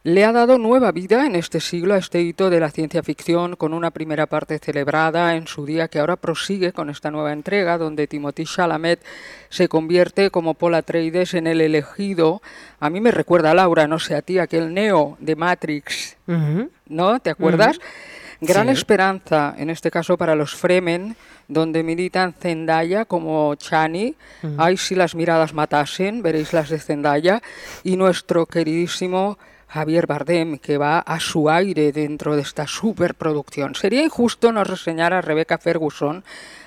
le 0.05 0.23
ha 0.27 0.33
dado 0.33 0.59
nueva 0.59 0.93
vida 0.93 1.25
en 1.25 1.35
este 1.35 1.61
siglo 1.61 1.95
a 1.95 1.97
este 1.97 2.21
hito 2.21 2.51
de 2.51 2.61
la 2.61 2.71
ciencia 2.71 3.03
ficción 3.03 3.57
con 3.57 3.73
una 3.73 3.91
primera 3.91 4.27
parte 4.27 4.59
celebrada 4.59 5.35
en 5.35 5.47
su 5.47 5.65
día 5.65 5.89
que 5.89 5.99
ahora 5.99 6.17
prosigue 6.17 6.73
con 6.73 6.91
esta 6.91 7.11
nueva 7.11 7.33
entrega 7.33 7.79
donde 7.79 8.07
Timothy 8.07 8.45
Chalamet 8.45 9.03
se 9.49 9.67
convierte 9.67 10.31
como 10.31 10.53
Paul 10.53 10.75
Atreides 10.75 11.33
en 11.33 11.47
el 11.47 11.63
elegido. 11.63 12.43
A 12.81 12.91
mí 12.91 13.01
me 13.01 13.13
recuerda 13.13 13.53
a 13.53 13.55
Laura, 13.55 13.89
no 13.89 13.99
sé 13.99 14.15
a 14.15 14.21
ti, 14.21 14.39
aquel 14.39 14.75
Neo 14.75 15.17
de 15.21 15.37
Matrix. 15.37 16.19
¿no? 16.87 17.19
¿Te 17.21 17.31
acuerdas? 17.31 17.81
Gran 18.47 18.67
Sí. 18.69 18.73
esperanza, 18.75 19.55
en 19.59 19.71
este 19.71 19.91
caso 19.91 20.17
para 20.17 20.35
los 20.35 20.55
Fremen, 20.55 21.17
donde 21.49 21.83
militan 21.83 22.33
Zendaya 22.33 23.05
como 23.05 23.55
Chani. 23.57 24.15
Ujú. 24.43 24.55
Ay, 24.59 24.77
si 24.77 24.95
las 24.95 25.15
miradas 25.15 25.53
matasen, 25.53 26.23
veréis 26.23 26.53
las 26.53 26.69
de 26.69 26.79
Zendaya. 26.79 27.43
Y 27.83 27.97
nuestro 27.97 28.47
queridísimo 28.47 29.39
Javier 29.69 30.07
Bardem, 30.07 30.59
que 30.59 30.79
va 30.79 31.01
a 31.01 31.19
su 31.21 31.51
aire 31.51 31.91
dentro 31.93 32.37
de 32.37 32.43
esta 32.43 32.67
superproducción. 32.67 33.75
Sería 33.75 34.03
injusto 34.05 34.53
no 34.53 34.63
reseñar 34.65 35.13
a 35.13 35.21
Rebecca 35.21 35.59
Ferguson, 35.59 36.25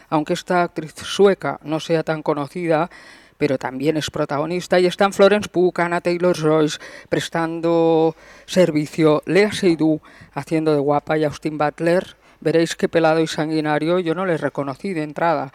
aunque 0.10 0.34
esta 0.34 0.64
actriz 0.64 0.94
sueca 0.96 1.60
no 1.64 1.80
sea 1.80 2.04
tan 2.04 2.22
conocida, 2.22 2.90
pero 3.38 3.58
también 3.58 3.98
es 3.98 4.10
protagonista 4.10 4.80
y 4.80 4.86
están 4.86 5.14
Florence 5.14 5.50
Pugh, 5.50 5.80
Anna 5.80 6.02
Taylor-Joyce 6.02 6.80
prestando 7.10 8.16
servicio, 8.46 9.22
Lea 9.26 9.52
Seydoux 9.52 10.02
haciendo 10.34 10.74
de 10.74 10.80
guapa 10.80 11.18
y 11.18 11.24
Austin 11.24 11.58
Butler. 11.58 12.16
Veréis 12.40 12.76
qué 12.76 12.88
pelado 12.88 13.20
y 13.20 13.28
sanguinario 13.28 13.98
yo 14.00 14.14
no 14.14 14.26
le 14.26 14.38
reconocí 14.38 14.94
de 14.94 15.04
entrada. 15.04 15.52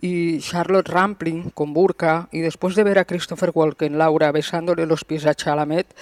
Y 0.00 0.40
Charlotte 0.40 0.88
Rampling 0.88 1.50
con 1.50 1.72
burka 1.72 2.28
y 2.32 2.40
después 2.40 2.74
de 2.74 2.82
ver 2.82 2.98
a 2.98 3.04
Christopher 3.04 3.52
Walken, 3.54 3.98
Laura 3.98 4.32
besándole 4.32 4.84
los 4.86 5.04
pies 5.04 5.26
a 5.26 5.34
Chalamet, 5.34 5.94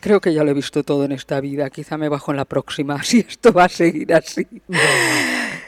creo 0.00 0.20
que 0.20 0.32
ya 0.32 0.42
lo 0.42 0.50
he 0.50 0.54
visto 0.54 0.82
todo 0.84 1.04
en 1.04 1.12
esta 1.12 1.40
vida. 1.40 1.68
Quizá 1.68 1.98
me 1.98 2.08
bajo 2.08 2.30
en 2.30 2.38
la 2.38 2.44
próxima, 2.46 3.02
si 3.02 3.20
esto 3.20 3.52
va 3.52 3.64
a 3.64 3.68
seguir 3.68 4.14
así. 4.14 4.46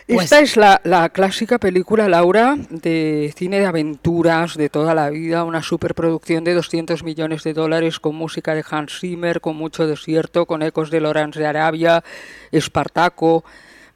Pues- 0.06 0.30
Esta 0.32 0.38
es 0.38 0.56
la, 0.56 1.08
clásica 1.08 1.58
película, 1.58 2.08
Laura, 2.08 2.56
de 2.70 3.34
cine 3.36 3.58
de 3.58 3.66
aventuras 3.66 4.56
de 4.56 4.68
toda 4.68 4.94
la 4.94 5.10
vida, 5.10 5.42
una 5.42 5.64
superproducción 5.64 6.44
de 6.44 6.54
200 6.54 7.02
millones 7.02 7.42
de 7.42 7.52
dólares 7.54 7.98
con 7.98 8.14
música 8.14 8.54
de 8.54 8.64
Hans 8.70 9.00
Zimmer, 9.00 9.40
con 9.40 9.56
mucho 9.56 9.84
desierto, 9.88 10.46
con 10.46 10.62
ecos 10.62 10.92
de 10.92 11.00
Lawrence 11.00 11.40
de 11.40 11.46
Arabia, 11.46 12.04
Espartaco, 12.52 13.44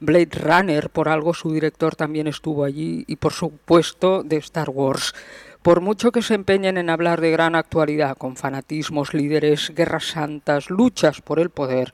Blade 0.01 0.31
Runner, 0.33 0.89
por 0.89 1.07
algo 1.07 1.33
su 1.33 1.53
director 1.53 1.95
también 1.95 2.27
estuvo 2.27 2.65
allí, 2.65 3.05
y 3.07 3.15
por 3.15 3.31
supuesto 3.31 4.21
de 4.23 4.35
Star 4.35 4.69
Wars. 4.69 5.13
Por 5.61 5.79
mucho 5.79 6.11
que 6.11 6.23
se 6.23 6.33
empeñen 6.33 6.77
en 6.77 6.89
hablar 6.89 7.21
de 7.21 7.31
gran 7.31 7.55
actualidad, 7.55 8.17
con 8.17 8.35
fanatismos, 8.35 9.13
líderes, 9.13 9.71
guerras 9.73 10.07
santas, 10.07 10.69
luchas 10.69 11.21
por 11.21 11.39
el 11.39 11.51
poder, 11.51 11.93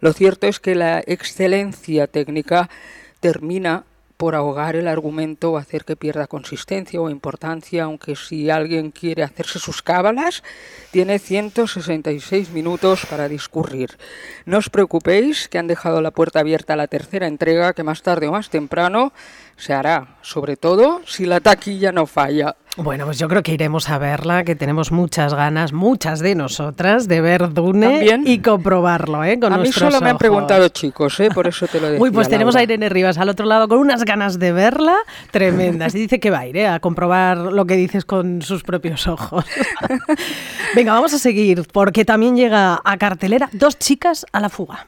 lo 0.00 0.12
cierto 0.12 0.48
es 0.48 0.58
que 0.58 0.74
la 0.74 0.98
excelencia 1.06 2.08
técnica 2.08 2.68
termina 3.22 3.84
por 4.16 4.34
ahogar 4.34 4.76
el 4.76 4.86
argumento 4.86 5.52
o 5.52 5.56
hacer 5.56 5.84
que 5.84 5.96
pierda 5.96 6.26
consistencia 6.26 7.00
o 7.00 7.10
importancia, 7.10 7.84
aunque 7.84 8.14
si 8.14 8.50
alguien 8.50 8.90
quiere 8.90 9.22
hacerse 9.22 9.58
sus 9.58 9.82
cábalas, 9.82 10.44
tiene 10.90 11.18
166 11.18 12.50
minutos 12.50 13.06
para 13.06 13.28
discurrir. 13.28 13.98
No 14.44 14.58
os 14.58 14.70
preocupéis 14.70 15.48
que 15.48 15.58
han 15.58 15.66
dejado 15.66 16.00
la 16.00 16.12
puerta 16.12 16.38
abierta 16.38 16.74
a 16.74 16.76
la 16.76 16.86
tercera 16.86 17.26
entrega, 17.26 17.72
que 17.72 17.82
más 17.82 18.02
tarde 18.02 18.28
o 18.28 18.32
más 18.32 18.50
temprano 18.50 19.12
se 19.56 19.72
hará, 19.72 20.18
sobre 20.22 20.56
todo 20.56 21.02
si 21.06 21.26
la 21.26 21.40
taquilla 21.40 21.90
no 21.90 22.06
falla. 22.06 22.54
Bueno, 22.78 23.04
pues 23.04 23.18
yo 23.18 23.28
creo 23.28 23.42
que 23.42 23.52
iremos 23.52 23.90
a 23.90 23.98
verla, 23.98 24.44
que 24.44 24.56
tenemos 24.56 24.92
muchas 24.92 25.34
ganas, 25.34 25.74
muchas 25.74 26.20
de 26.20 26.34
nosotras, 26.34 27.06
de 27.06 27.20
ver 27.20 27.52
Dune 27.52 27.86
¿También? 27.86 28.22
y 28.26 28.38
comprobarlo, 28.38 29.22
¿eh? 29.24 29.38
Con 29.38 29.52
a 29.52 29.58
mí 29.58 29.70
solo 29.70 30.00
me 30.00 30.08
han 30.08 30.16
preguntado 30.16 30.66
chicos, 30.70 31.20
¿eh? 31.20 31.28
por 31.34 31.46
eso 31.46 31.66
te 31.66 31.78
lo 31.78 31.86
decía. 31.90 32.02
Uy, 32.02 32.10
pues 32.10 32.30
tenemos 32.30 32.54
Laura. 32.54 32.60
a 32.60 32.64
Irene 32.64 32.88
Rivas 32.88 33.18
al 33.18 33.28
otro 33.28 33.44
lado 33.44 33.68
con 33.68 33.78
unas 33.78 34.06
ganas 34.06 34.38
de 34.38 34.52
verla 34.52 34.96
tremendas. 35.30 35.94
Y 35.94 35.98
dice 35.98 36.18
que 36.18 36.30
va 36.30 36.40
a 36.40 36.46
ir 36.46 36.56
¿eh? 36.56 36.66
a 36.66 36.80
comprobar 36.80 37.36
lo 37.36 37.66
que 37.66 37.76
dices 37.76 38.06
con 38.06 38.40
sus 38.40 38.62
propios 38.62 39.06
ojos. 39.06 39.44
Venga, 40.74 40.94
vamos 40.94 41.12
a 41.12 41.18
seguir, 41.18 41.66
porque 41.70 42.06
también 42.06 42.36
llega 42.36 42.80
a 42.82 42.96
cartelera 42.96 43.50
Dos 43.52 43.78
chicas 43.78 44.24
a 44.32 44.40
la 44.40 44.48
fuga. 44.48 44.86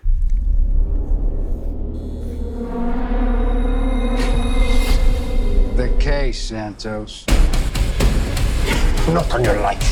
The 5.76 5.90
case, 5.98 6.32
Santos. 6.34 7.26
Not 9.12 9.34
on 9.34 9.44
your 9.44 9.56
life. 9.56 9.84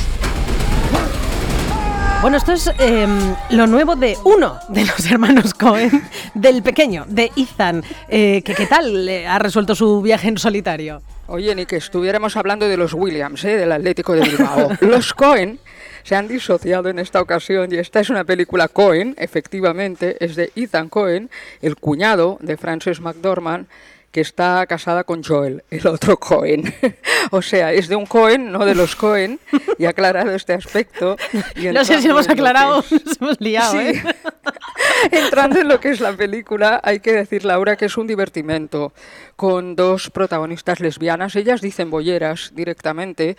Bueno, 2.22 2.38
esto 2.38 2.53
es 2.53 2.70
eh, 2.79 3.07
lo 3.51 3.66
nuevo 3.66 3.94
de 3.94 4.16
uno 4.25 4.59
de 4.68 4.87
los 4.87 5.05
hermanos 5.11 5.53
Cohen, 5.53 5.90
del 6.35 6.62
pequeño, 6.62 7.05
de 7.09 7.31
Ethan. 7.37 7.85
Eh, 8.09 8.42
que, 8.42 8.55
¿Qué 8.55 8.66
tal 8.66 9.09
eh, 9.09 9.27
ha 9.27 9.38
resuelto 9.38 9.75
su 9.75 10.01
viaje 10.01 10.29
en 10.29 10.38
solitario? 10.38 11.03
Oye, 11.27 11.55
ni 11.55 11.66
que 11.66 11.77
estuviéramos 11.77 12.37
hablando 12.37 12.68
de 12.68 12.77
los 12.77 12.94
Williams, 12.94 13.44
¿eh? 13.44 13.57
del 13.57 13.72
Atlético 13.72 14.14
de 14.14 14.22
Bilbao. 14.22 14.70
los 14.81 15.12
Cohen 15.12 15.59
se 16.05 16.16
han 16.16 16.27
disociado 16.27 16.88
en 16.88 16.98
esta 16.98 17.20
ocasión 17.20 17.70
y 17.70 17.77
esta 17.77 18.01
es 18.01 18.09
una 18.09 18.25
película 18.25 18.68
Cohen, 18.68 19.14
efectivamente, 19.18 20.16
es 20.25 20.37
de 20.37 20.53
Ethan 20.57 20.88
Cohen, 20.88 21.29
el 21.61 21.77
cuñado 21.77 22.38
de 22.40 22.57
Frances 22.57 23.01
McDormand, 23.01 23.66
que 24.12 24.20
está 24.20 24.64
casada 24.66 25.05
con 25.05 25.25
Joel, 25.25 25.64
el 25.70 25.87
otro 25.87 26.18
Cohen. 26.18 26.72
o 27.31 27.42
sea, 27.42 27.72
es 27.72 27.88
de 27.88 27.96
un 27.96 28.07
Cohen, 28.07 28.53
no 28.53 28.64
de 28.64 28.75
los 28.75 28.94
Cohen, 28.94 29.40
y 29.79 29.87
ha 29.87 29.90
aclarado 29.90 30.33
este 30.35 30.53
aspecto. 30.53 31.16
y 31.57 31.66
No 31.68 31.85
sé 31.85 32.01
si 32.03 32.09
hemos 32.09 32.29
aclarado, 32.29 32.81
es- 32.81 32.92
nos 33.07 33.20
hemos 33.20 33.40
liado, 33.40 33.72
Sí. 33.72 33.79
¿eh? 33.79 34.03
Entrando 35.11 35.59
en 35.61 35.68
lo 35.68 35.81
que 35.81 35.90
es 35.90 36.01
la 36.01 36.12
película, 36.12 36.81
hay 36.85 37.01
que 37.01 37.12
decir, 37.12 37.44
Laura, 37.44 37.77
que 37.77 37.87
es 37.87 37.96
un 37.96 38.07
divertimento 38.07 38.92
con 39.37 39.75
dos 39.75 40.11
protagonistas 40.11 40.79
lesbianas. 40.81 41.35
Ellas 41.35 41.61
dicen 41.61 41.90
bolleras 41.90 42.53
directamente. 42.55 43.37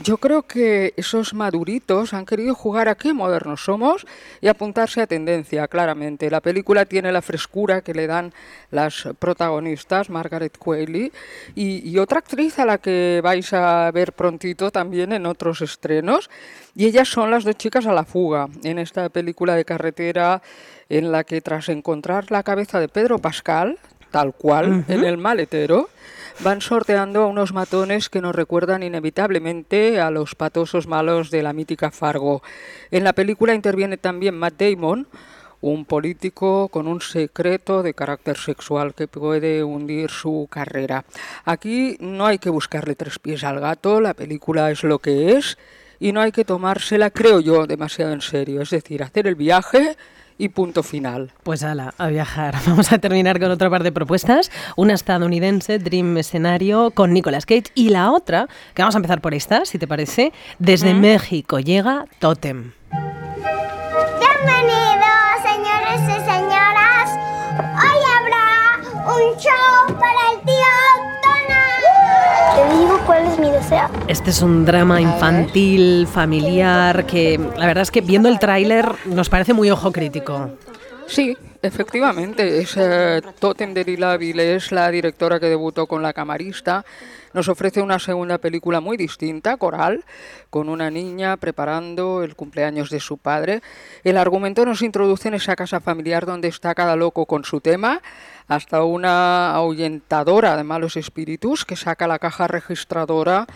Yo 0.00 0.16
creo 0.16 0.42
que 0.42 0.94
esos 0.96 1.34
maduritos 1.34 2.14
han 2.14 2.24
querido 2.24 2.54
jugar 2.54 2.88
a 2.88 2.94
qué 2.94 3.12
modernos 3.12 3.64
somos 3.64 4.06
y 4.40 4.48
apuntarse 4.48 5.02
a 5.02 5.06
tendencia, 5.06 5.68
claramente. 5.68 6.30
La 6.30 6.40
película 6.40 6.86
tiene 6.86 7.12
la 7.12 7.20
frescura 7.20 7.82
que 7.82 7.92
le 7.92 8.06
dan 8.06 8.32
las 8.70 9.08
protagonistas, 9.18 10.08
Margaret 10.08 10.56
Qualley, 10.56 11.12
y, 11.54 11.88
y 11.88 11.98
otra 11.98 12.18
actriz 12.18 12.58
a 12.58 12.64
la 12.64 12.78
que 12.78 13.20
vais 13.22 13.52
a 13.52 13.90
ver 13.92 14.12
prontito 14.14 14.70
también 14.70 15.12
en 15.12 15.26
otros 15.26 15.60
estrenos. 15.60 16.30
Y 16.74 16.86
ellas 16.86 17.08
son 17.08 17.30
las 17.30 17.44
dos 17.44 17.56
chicas 17.56 17.86
a 17.86 17.92
la 17.92 18.04
fuga 18.04 18.48
en 18.64 18.78
esta 18.78 19.08
película 19.10 19.54
de 19.54 19.64
carretera 19.64 20.42
en 20.88 21.12
la 21.12 21.24
que 21.24 21.42
tras 21.42 21.68
encontrar 21.68 22.30
la 22.30 22.42
cabeza 22.42 22.80
de 22.80 22.88
Pedro 22.88 23.18
Pascal, 23.18 23.78
tal 24.10 24.32
cual, 24.32 24.84
en 24.88 25.04
el 25.04 25.16
maletero, 25.16 25.88
van 26.40 26.60
sorteando 26.60 27.22
a 27.22 27.26
unos 27.26 27.52
matones 27.52 28.08
que 28.08 28.20
nos 28.20 28.34
recuerdan 28.34 28.82
inevitablemente 28.82 30.00
a 30.00 30.10
los 30.10 30.34
patosos 30.34 30.86
malos 30.86 31.30
de 31.30 31.42
la 31.42 31.52
mítica 31.52 31.90
Fargo. 31.90 32.42
En 32.90 33.04
la 33.04 33.12
película 33.12 33.54
interviene 33.54 33.96
también 33.96 34.38
Matt 34.38 34.60
Damon, 34.60 35.06
un 35.60 35.84
político 35.84 36.68
con 36.68 36.88
un 36.88 37.00
secreto 37.00 37.82
de 37.82 37.94
carácter 37.94 38.36
sexual 38.36 38.94
que 38.94 39.08
puede 39.08 39.62
hundir 39.62 40.10
su 40.10 40.48
carrera. 40.50 41.04
Aquí 41.44 41.96
no 42.00 42.26
hay 42.26 42.38
que 42.38 42.50
buscarle 42.50 42.96
tres 42.96 43.18
pies 43.18 43.44
al 43.44 43.60
gato, 43.60 44.00
la 44.00 44.14
película 44.14 44.70
es 44.70 44.82
lo 44.82 44.98
que 44.98 45.36
es 45.36 45.56
y 46.00 46.10
no 46.10 46.20
hay 46.20 46.32
que 46.32 46.44
tomársela, 46.44 47.10
creo 47.10 47.38
yo, 47.38 47.66
demasiado 47.68 48.12
en 48.12 48.20
serio. 48.20 48.62
Es 48.62 48.70
decir, 48.70 49.04
hacer 49.04 49.28
el 49.28 49.36
viaje 49.36 49.96
y 50.38 50.48
punto 50.48 50.82
final. 50.82 51.32
Pues 51.42 51.62
ala, 51.62 51.94
a 51.98 52.08
viajar. 52.08 52.56
Vamos 52.66 52.92
a 52.92 52.98
terminar 52.98 53.40
con 53.40 53.50
otra 53.50 53.70
par 53.70 53.82
de 53.82 53.92
propuestas. 53.92 54.50
Una 54.76 54.94
estadounidense, 54.94 55.78
Dream 55.78 56.16
Escenario, 56.18 56.90
con 56.90 57.12
Nicolas 57.12 57.46
Cage. 57.46 57.64
Y 57.74 57.90
la 57.90 58.10
otra, 58.10 58.48
que 58.74 58.82
vamos 58.82 58.94
a 58.94 58.98
empezar 58.98 59.20
por 59.20 59.34
esta, 59.34 59.64
si 59.64 59.78
te 59.78 59.86
parece, 59.86 60.32
desde 60.58 60.94
México 60.94 61.58
llega 61.60 62.06
Totem. 62.18 62.72
Bienvenidos, 64.18 65.36
señores 65.42 66.00
y 66.08 66.18
señoras. 66.30 67.10
Hoy 67.82 68.00
habrá 68.16 68.46
un 69.14 69.36
show 69.38 69.98
para 69.98 70.21
es 73.32 73.38
mi 73.38 73.50
deseo. 73.50 73.88
Este 74.08 74.30
es 74.30 74.42
un 74.42 74.64
drama 74.64 75.00
infantil, 75.00 76.06
familiar, 76.06 77.06
que 77.06 77.38
la 77.56 77.66
verdad 77.66 77.82
es 77.82 77.90
que 77.90 78.00
viendo 78.00 78.28
el 78.28 78.38
tráiler 78.38 78.86
nos 79.06 79.28
parece 79.28 79.52
muy 79.54 79.70
ojo 79.70 79.92
crítico. 79.92 80.50
Sí, 81.06 81.36
efectivamente, 81.60 82.60
es 82.60 82.76
eh, 82.76 83.20
Totem 83.38 83.74
de 83.74 83.84
Vile, 83.84 84.54
es 84.54 84.72
la 84.72 84.90
directora 84.90 85.40
que 85.40 85.46
debutó 85.46 85.86
con 85.86 86.02
La 86.02 86.12
Camarista. 86.12 86.84
Nos 87.32 87.48
ofrece 87.48 87.80
una 87.80 87.98
segunda 87.98 88.38
película 88.38 88.80
muy 88.80 88.96
distinta, 88.96 89.56
coral, 89.56 90.04
con 90.50 90.68
una 90.68 90.90
niña 90.90 91.36
preparando 91.38 92.22
el 92.22 92.36
cumpleaños 92.36 92.90
de 92.90 93.00
su 93.00 93.16
padre. 93.16 93.62
El 94.04 94.18
argumento 94.18 94.66
nos 94.66 94.82
introduce 94.82 95.28
en 95.28 95.34
esa 95.34 95.56
casa 95.56 95.80
familiar 95.80 96.26
donde 96.26 96.48
está 96.48 96.74
cada 96.74 96.94
loco 96.94 97.24
con 97.24 97.44
su 97.44 97.60
tema, 97.60 98.02
hasta 98.48 98.82
una 98.84 99.54
ahuyentadora 99.54 100.56
de 100.56 100.64
malos 100.64 100.96
espíritus 100.96 101.64
que 101.64 101.76
saca 101.76 102.06
la 102.06 102.18
caja 102.18 102.46
registradora 102.46 103.46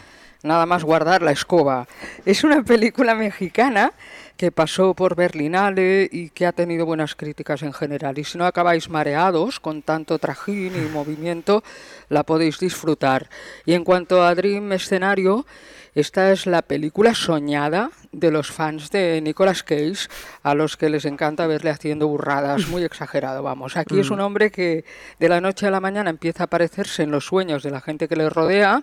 nada 0.43 0.67
más 0.67 0.85
guardar 0.85 1.23
la 1.23 1.33
escoba. 1.33 1.87
Es 2.25 2.45
una 2.45 2.63
película 2.63 3.15
mexicana 3.15 3.93
que 4.37 4.53
pasó 4.53 4.95
por 4.95 5.17
Berlinale 5.17 6.09
y 6.11 6.31
que 6.31 6.47
ha 6.47 6.53
tenido 6.53 6.87
buenas 6.87 7.15
críticas 7.15 7.63
en 7.63 7.73
general. 7.73 8.19
Y 8.19 8.25
si 8.25 8.39
no 8.39 8.45
acabáis 8.45 8.89
mareados 8.89 9.61
con 9.61 9.83
tanto 9.83 10.19
trajín 10.19 10.75
y 10.77 10.89
movimiento, 10.93 11.63
la 12.09 12.23
podéis 12.23 12.59
disfrutar. 12.59 13.29
Y 13.65 13.75
en 13.75 13.85
cuanto 13.85 14.25
a 14.25 14.35
Dream 14.35 14.73
Escenario, 14.73 15.47
esta 15.95 16.31
es 16.31 16.45
la 16.45 16.61
película 16.61 17.15
soñada 17.15 17.91
de 18.13 18.31
los 18.31 18.51
fans 18.51 18.91
de 18.91 19.21
Nicolas 19.23 19.63
Cage, 19.63 20.09
a 20.43 20.55
los 20.55 20.77
que 20.77 20.91
les 20.91 21.07
encanta 21.07 21.47
verle 21.47 21.71
haciendo 21.71 22.07
burradas, 22.07 22.69
muy 22.69 22.85
exagerado, 22.85 23.43
vamos. 23.43 23.79
Aquí 23.79 23.99
es 23.99 24.11
un 24.11 24.21
hombre 24.21 24.51
que 24.51 24.85
de 25.19 25.29
la 25.31 25.41
noche 25.41 25.67
a 25.67 25.71
la 25.71 25.81
mañana 25.81 26.11
empieza 26.11 26.43
a 26.43 26.47
aparecerse 26.47 27.03
en 27.03 27.11
los 27.11 27.25
sueños 27.25 27.63
de 27.63 27.71
la 27.71 27.81
gente 27.81 28.09
que 28.09 28.17
le 28.17 28.29
rodea 28.29 28.83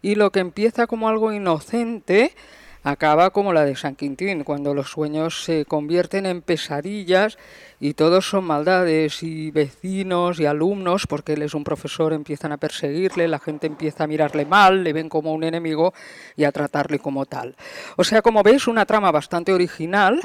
y 0.00 0.14
lo 0.14 0.30
que 0.30 0.38
empieza 0.38 0.86
como 0.86 1.08
algo 1.08 1.32
inocente 1.32 2.36
acaba 2.84 3.30
como 3.30 3.52
la 3.52 3.64
de 3.64 3.74
San 3.74 3.96
Quintín, 3.96 4.44
cuando 4.44 4.74
los 4.74 4.90
sueños 4.90 5.42
se 5.42 5.64
convierten 5.64 6.26
en 6.26 6.42
pesadillas 6.42 7.38
y 7.80 7.94
todos 7.94 8.28
son 8.28 8.44
maldades 8.44 9.22
y 9.22 9.50
vecinos 9.50 10.38
y 10.38 10.46
alumnos, 10.46 11.06
porque 11.06 11.32
él 11.32 11.42
es 11.42 11.54
un 11.54 11.64
profesor, 11.64 12.12
empiezan 12.12 12.52
a 12.52 12.58
perseguirle, 12.58 13.26
la 13.26 13.38
gente 13.38 13.66
empieza 13.66 14.04
a 14.04 14.06
mirarle 14.06 14.44
mal, 14.44 14.84
le 14.84 14.92
ven 14.92 15.08
como 15.08 15.32
un 15.32 15.44
enemigo 15.44 15.94
y 16.36 16.44
a 16.44 16.52
tratarle 16.52 16.98
como 16.98 17.24
tal. 17.26 17.56
O 17.96 18.04
sea, 18.04 18.22
como 18.22 18.42
ves, 18.42 18.68
una 18.68 18.84
trama 18.86 19.10
bastante 19.10 19.52
original, 19.52 20.20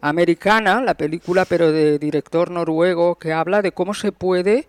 americana, 0.00 0.80
la 0.80 0.94
película, 0.94 1.44
pero 1.44 1.72
de 1.72 1.98
director 1.98 2.50
noruego, 2.50 3.16
que 3.16 3.32
habla 3.32 3.60
de 3.60 3.72
cómo 3.72 3.92
se 3.92 4.12
puede 4.12 4.66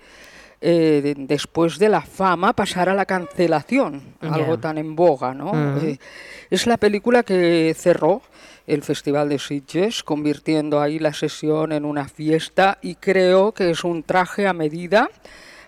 eh, 0.62 1.02
de- 1.04 1.16
después 1.18 1.78
de 1.80 1.90
la 1.90 2.02
fama 2.02 2.54
pasar 2.54 2.90
a 2.90 2.94
la 2.94 3.06
cancelación, 3.06 4.02
algo 4.22 4.58
tan 4.60 4.78
en 4.78 4.96
boga, 4.96 5.34
¿no? 5.34 5.52
Ujú. 5.52 5.86
Eh, 5.86 6.00
es 6.50 6.66
la 6.68 6.78
película 6.78 7.24
que 7.24 7.74
cerró 7.78 8.22
el 8.68 8.82
Festival 8.82 9.30
de 9.30 9.38
Sitges, 9.40 10.02
convirtiendo 10.04 10.82
ahí 10.82 10.98
la 10.98 11.14
sesión 11.14 11.72
en 11.72 11.86
una 11.86 12.08
fiesta 12.08 12.80
y 12.82 12.96
creo 12.96 13.52
que 13.52 13.70
es 13.70 13.84
un 13.84 14.02
traje 14.04 14.48
a 14.48 14.54
medida 14.54 15.10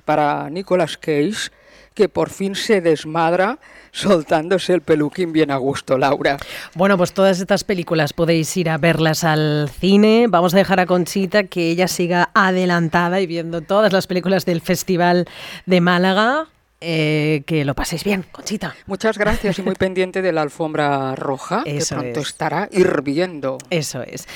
para 0.05 0.49
Nicolas 0.49 0.97
Cage 0.97 1.51
que 1.97 2.09
por 2.09 2.29
fin 2.29 2.53
se 2.53 2.79
desmadra 2.79 3.57
soltándose 3.91 4.71
el 4.71 4.81
peluquín 4.81 5.33
bien 5.33 5.49
a 5.49 5.57
gusto, 5.57 5.97
Laura. 5.97 6.37
Bueno, 6.75 6.95
pues 6.95 7.11
todas 7.11 7.39
estas 7.39 7.63
películas 7.63 8.13
podéis 8.13 8.55
ir 8.55 8.69
a 8.69 8.77
verlas 8.77 9.23
al 9.23 9.67
cine. 9.79 10.27
Vamos 10.29 10.53
a 10.53 10.57
dejar 10.57 10.79
a 10.79 10.85
Conchita 10.85 11.45
que 11.45 11.71
ella 11.71 11.87
siga 11.87 12.29
adelantada 12.35 13.19
y 13.19 13.25
viendo 13.25 13.61
todas 13.61 13.91
las 13.91 14.05
películas 14.05 14.45
del 14.45 14.61
Festival 14.61 15.25
de 15.65 15.81
Málaga. 15.81 16.47
Eh, 16.79 17.41
que 17.47 17.65
lo 17.65 17.73
paséis 17.73 18.03
bien, 18.03 18.23
Conchita. 18.31 18.75
Muchas 18.85 19.17
gracias 19.17 19.57
y 19.57 19.63
muy 19.63 19.73
pendiente 19.79 20.21
de 20.21 20.31
la 20.31 20.43
alfombra 20.43 21.15
roja, 21.15 21.63
Eso 21.65 21.95
que 21.95 22.01
pronto 22.01 22.19
es. 22.19 22.27
estará 22.27 22.69
hirviendo. 22.71 23.57
Eso 23.71 24.03
es. 24.03 24.27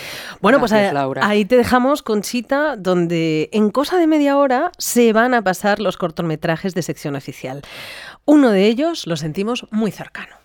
Bueno, 0.41 0.59
pues 0.59 0.71
Gracias, 0.71 0.93
Laura. 0.93 1.27
ahí 1.27 1.45
te 1.45 1.55
dejamos, 1.55 2.01
Conchita, 2.01 2.75
donde 2.77 3.49
en 3.53 3.69
cosa 3.69 3.97
de 3.97 4.07
media 4.07 4.37
hora 4.37 4.71
se 4.79 5.13
van 5.13 5.33
a 5.35 5.43
pasar 5.43 5.79
los 5.79 5.97
cortometrajes 5.97 6.73
de 6.73 6.81
sección 6.81 7.15
oficial. 7.15 7.61
Uno 8.25 8.49
de 8.51 8.65
ellos 8.65 9.05
lo 9.05 9.17
sentimos 9.17 9.67
muy 9.69 9.91
cercano. 9.91 10.35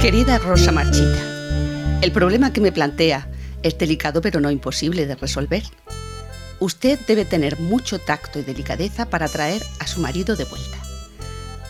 Querida 0.00 0.38
Rosa 0.38 0.70
Marchita, 0.70 1.98
El 2.02 2.12
problema 2.12 2.52
que 2.52 2.60
me 2.60 2.70
plantea 2.70 3.28
es 3.64 3.76
delicado 3.76 4.20
pero 4.20 4.38
no 4.38 4.48
imposible 4.48 5.06
de 5.06 5.16
resolver. 5.16 5.64
Usted 6.60 7.00
debe 7.08 7.24
tener 7.24 7.58
mucho 7.58 7.98
tacto 7.98 8.38
y 8.38 8.42
delicadeza 8.42 9.10
para 9.10 9.28
traer 9.28 9.60
a 9.80 9.88
su 9.88 10.00
marido 10.00 10.36
de 10.36 10.44
vuelta. 10.44 10.78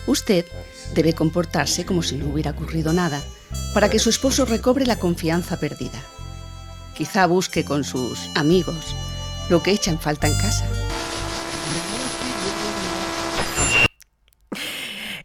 Usted 0.05 0.45
debe 0.93 1.13
comportarse 1.13 1.87
como 1.87 2.03
si 2.03 2.17
no 2.17 2.27
hubiera 2.27 2.51
ocurrido 2.51 2.93
nada 2.93 3.19
para 3.73 3.89
que 3.89 3.97
su 3.97 4.11
esposo 4.11 4.45
recobre 4.45 4.85
la 4.85 4.99
confianza 4.99 5.59
perdida. 5.59 5.99
Quizá 6.95 7.25
busque 7.25 7.65
con 7.65 7.83
sus 7.83 8.29
amigos 8.35 8.95
lo 9.49 9.63
que 9.63 9.71
echa 9.71 9.89
en 9.89 9.99
falta 9.99 10.27
en 10.27 10.37
casa. 10.37 10.67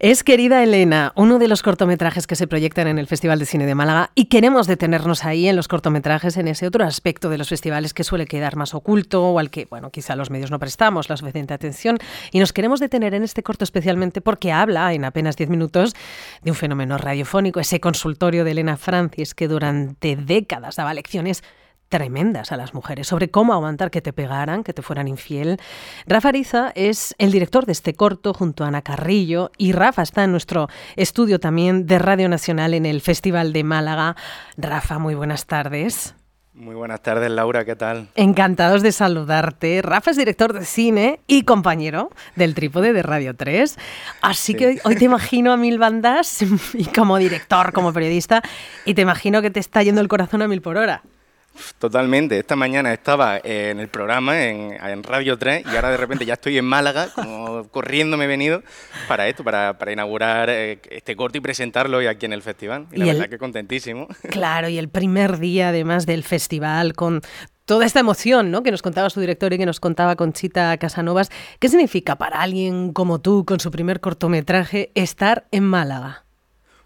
Es 0.05 0.23
Querida 0.23 0.63
Elena, 0.63 1.15
uno 1.17 1.39
de 1.39 1.49
los 1.49 1.63
cortometrajes 1.63 2.27
que 2.27 2.37
se 2.37 2.47
proyectan 2.47 2.89
en 2.89 2.99
el 2.99 3.07
Festival 3.07 3.39
de 3.39 3.47
Cine 3.47 3.65
de 3.65 3.75
Málaga 3.75 4.11
y 4.15 4.27
queremos 4.27 4.67
detenernos 4.67 5.25
ahí 5.25 5.49
en 5.49 5.57
los 5.57 5.67
cortometrajes, 5.67 6.37
en 6.37 6.47
ese 6.47 6.67
otro 6.67 6.85
aspecto 6.85 7.31
de 7.31 7.39
los 7.39 7.49
festivales 7.49 7.95
que 7.95 8.05
suele 8.05 8.27
quedar 8.27 8.55
más 8.55 8.75
oculto 8.75 9.25
o 9.25 9.39
al 9.39 9.49
que, 9.49 9.65
bueno, 9.65 9.89
quizá 9.89 10.15
los 10.15 10.29
medios 10.29 10.51
no 10.51 10.59
prestamos 10.59 11.09
la 11.09 11.17
suficiente 11.17 11.55
atención. 11.55 11.97
Y 12.33 12.39
nos 12.39 12.53
queremos 12.53 12.81
detener 12.81 13.15
en 13.15 13.23
este 13.23 13.43
corto 13.43 13.65
especialmente 13.65 14.21
porque 14.21 14.53
habla 14.53 14.93
en 14.93 15.07
apenas 15.07 15.39
10 15.39 15.49
minutos 15.49 15.95
de 16.43 16.51
un 16.51 16.55
fenómeno 16.55 16.99
radiofónico, 16.99 17.59
ese 17.59 17.81
consultorio 17.81 18.45
de 18.45 18.51
Elena 18.51 18.77
Francis 18.77 19.35
que 19.35 19.49
durante 19.49 20.17
décadas 20.17 20.77
daba 20.77 20.93
lecciones 20.93 21.43
tremendas 21.89 22.53
a 22.53 22.57
las 22.57 22.75
mujeres 22.75 23.07
sobre 23.07 23.31
cómo 23.31 23.53
aguantar 23.53 23.91
que 23.91 24.03
te 24.03 24.13
pegaran, 24.13 24.65
que 24.65 24.73
te 24.73 24.83
fueran 24.83 25.09
infiel. 25.09 25.61
Rafa 26.07 26.31
Ariza 26.31 26.73
es 26.75 27.15
el 27.19 27.33
director 27.33 27.67
de 27.67 27.73
este 27.73 27.95
corto 27.95 28.35
junto 28.35 28.65
a 28.65 28.69
Ana 28.69 28.83
Carrillo 28.83 29.53
y 29.59 29.73
Rafa 29.73 30.03
está 30.03 30.25
en 30.25 30.33
nuestro 30.33 30.69
estudio 30.97 31.39
también 31.39 31.87
de 31.87 31.99
Radio 31.99 32.29
Nacional 32.29 32.75
en 32.75 32.87
el 32.87 33.01
Festival 33.01 33.53
de 33.53 33.65
Málaga. 33.65 34.17
Rafa, 34.57 34.99
muy 34.99 35.15
buenas 35.15 35.47
tardes. 35.47 36.15
Muy 36.55 36.77
buenas 36.77 37.03
tardes, 37.03 37.29
Laura, 37.33 37.65
¿qué 37.65 37.75
tal? 37.75 38.07
Encantados 38.15 38.81
de 38.83 38.93
saludarte. 38.93 39.83
Rafa 39.83 40.13
es 40.13 40.17
director 40.17 40.53
de 40.53 40.65
cine 40.65 41.19
y 41.27 41.43
compañero 41.43 42.11
del 42.37 42.55
trípode 42.55 42.93
de 42.93 43.03
Radio 43.03 43.35
3. 43.35 43.77
Así 44.23 44.55
que 44.55 44.69
hoy, 44.69 44.81
hoy, 44.85 44.95
te 44.95 45.05
imagino 45.05 45.53
a 45.53 45.57
mil 45.57 45.79
bandas 45.81 46.43
y 46.75 46.85
como 46.85 47.19
director, 47.19 47.73
como 47.73 47.93
periodista, 47.93 48.41
y 48.85 48.95
te 48.95 49.03
imagino 49.03 49.43
que 49.43 49.51
te 49.51 49.59
está 49.59 49.83
yendo 49.83 50.01
el 50.01 50.07
corazón 50.07 50.43
a 50.43 50.49
mil 50.49 50.63
por 50.63 50.77
hora. 50.77 51.03
Totalmente. 51.79 52.39
Esta 52.39 52.57
mañana 52.57 52.93
estaba 52.93 53.39
en 53.43 53.81
el 53.81 53.89
programa 53.89 54.45
en, 54.45 55.03
Radio 55.03 55.39
3 55.39 55.65
y 55.71 55.77
ahora 55.77 55.91
de 55.91 55.97
repente 55.97 56.25
ya 56.25 56.35
estoy 56.35 56.59
en 56.59 56.65
Málaga, 56.65 57.09
como 57.15 57.69
corriendo 57.69 58.17
me 58.17 58.25
he 58.25 58.29
venido 58.29 58.63
para 59.09 59.29
esto, 59.29 59.45
para, 59.45 59.77
inaugurar 59.93 60.49
eh, 60.51 60.81
este 60.91 61.15
corto 61.15 61.39
y 61.39 61.41
presentarlo 61.41 61.99
hoy 61.99 62.07
aquí 62.07 62.27
en 62.27 62.33
el 62.33 62.43
festival. 62.43 62.87
Y, 62.93 62.99
la 62.99 63.07
verdad 63.07 63.29
que 63.29 63.39
contentísimo. 63.39 64.09
Claro, 64.31 64.69
y 64.69 64.79
el 64.79 64.89
primer 64.89 65.39
día 65.39 65.69
además 65.69 66.07
del 66.07 66.25
festival 66.25 66.95
con 66.95 67.23
toda 67.65 67.87
esta 67.87 68.01
emoción 68.01 68.51
¿no? 68.51 68.63
que 68.63 68.71
nos 68.71 68.83
contaba 68.83 69.11
su 69.11 69.21
director 69.21 69.53
y 69.53 69.59
que 69.59 69.67
nos 69.67 69.81
contaba 69.81 70.17
Conchita 70.17 70.77
Casanovas. 70.79 71.31
¿Qué 71.59 71.69
significa 71.69 72.17
para 72.17 72.41
alguien 72.41 72.93
como 72.93 73.21
tú, 73.21 73.45
con 73.45 73.61
su 73.61 73.71
primer 73.71 74.01
cortometraje, 74.01 74.91
estar 74.95 75.47
en 75.51 75.65
Málaga? 75.65 76.24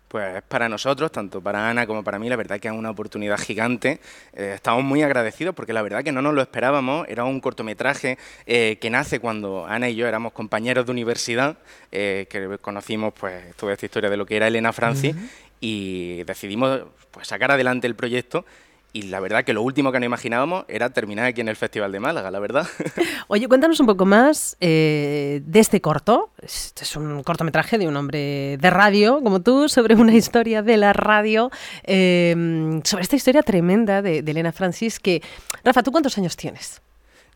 Pues 0.08 0.42
para 0.48 0.70
nosotros, 0.70 1.12
tanto 1.12 1.42
para 1.42 1.68
Ana 1.68 1.86
como 1.86 2.02
para 2.02 2.18
mí, 2.18 2.30
la 2.30 2.36
verdad 2.36 2.58
que 2.58 2.68
es 2.68 2.74
una 2.74 2.90
oportunidad 2.90 3.38
gigante. 3.38 4.00
Eh, 4.32 4.52
estamos 4.54 4.82
muy 4.82 5.02
agradecidos 5.02 5.54
porque 5.54 5.74
la 5.74 5.82
verdad 5.82 6.02
que 6.02 6.12
no 6.12 6.22
nos 6.22 6.32
lo 6.32 6.40
esperábamos. 6.40 7.06
Era 7.08 7.24
un 7.24 7.40
cortometraje 7.40 8.16
eh, 8.46 8.78
que 8.80 8.88
nace 8.88 9.20
cuando 9.20 9.66
Ana 9.66 9.90
y 9.90 9.96
yo 9.96 10.06
éramos 10.06 10.32
compañeros 10.32 10.86
de 10.86 10.92
universidad, 10.92 11.58
eh, 11.92 12.26
que 12.30 12.56
conocimos 12.58 13.12
pues 13.12 13.54
toda 13.56 13.74
esta 13.74 13.84
historia 13.84 14.08
de 14.08 14.16
lo 14.16 14.24
que 14.24 14.36
era 14.36 14.46
Elena 14.46 14.72
Francis 14.72 15.14
y 15.60 16.22
decidimos 16.24 16.82
pues 17.10 17.28
sacar 17.28 17.50
adelante 17.50 17.86
el 17.86 17.94
proyecto 17.94 18.46
y 18.92 19.02
la 19.02 19.20
verdad 19.20 19.44
que 19.44 19.52
lo 19.52 19.62
último 19.62 19.92
que 19.92 20.00
nos 20.00 20.06
imaginábamos 20.06 20.64
era 20.66 20.90
terminar 20.90 21.26
aquí 21.26 21.42
en 21.42 21.48
el 21.48 21.56
Festival 21.56 21.92
de 21.92 22.00
Málaga, 22.00 22.30
la 22.30 22.38
verdad. 22.38 22.66
Oye, 23.28 23.46
cuéntanos 23.46 23.78
un 23.80 23.86
poco 23.86 24.06
más 24.06 24.56
eh, 24.60 25.42
de 25.44 25.60
este 25.60 25.80
corto. 25.80 26.30
Este 26.40 26.84
es 26.84 26.96
un 26.96 27.22
cortometraje 27.22 27.76
de 27.76 27.86
un 27.86 27.96
hombre 27.96 28.56
de 28.56 28.70
radio, 28.70 29.20
como 29.22 29.40
tú, 29.40 29.68
sobre 29.68 29.94
una 29.94 30.14
historia 30.14 30.62
de 30.62 30.78
la 30.78 30.94
radio, 30.94 31.50
em, 31.82 32.82
sobre 32.82 33.02
esta 33.02 33.16
historia 33.16 33.42
tremenda 33.42 34.00
de, 34.00 34.18
Elena 34.20 34.52
Francis, 34.52 34.98
que... 34.98 35.22
Rafa, 35.64 35.82
¿tú 35.82 35.92
cuántos 35.92 36.16
años 36.16 36.36
tienes? 36.36 36.80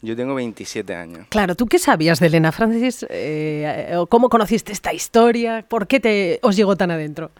Yo 0.00 0.16
tengo 0.16 0.34
27 0.34 0.94
años. 0.94 1.26
Claro, 1.28 1.54
¿tú 1.54 1.66
qué 1.66 1.78
sabías 1.78 2.18
de 2.18 2.26
Elena 2.26 2.50
Francis? 2.50 3.06
Eh, 3.08 3.94
¿Cómo 4.08 4.28
conociste 4.28 4.72
esta 4.72 4.92
historia? 4.92 5.64
¿Por 5.68 5.86
qué 5.86 6.00
te, 6.00 6.40
os 6.42 6.56
llegó 6.56 6.76
tan 6.76 6.90
adentro? 6.90 7.30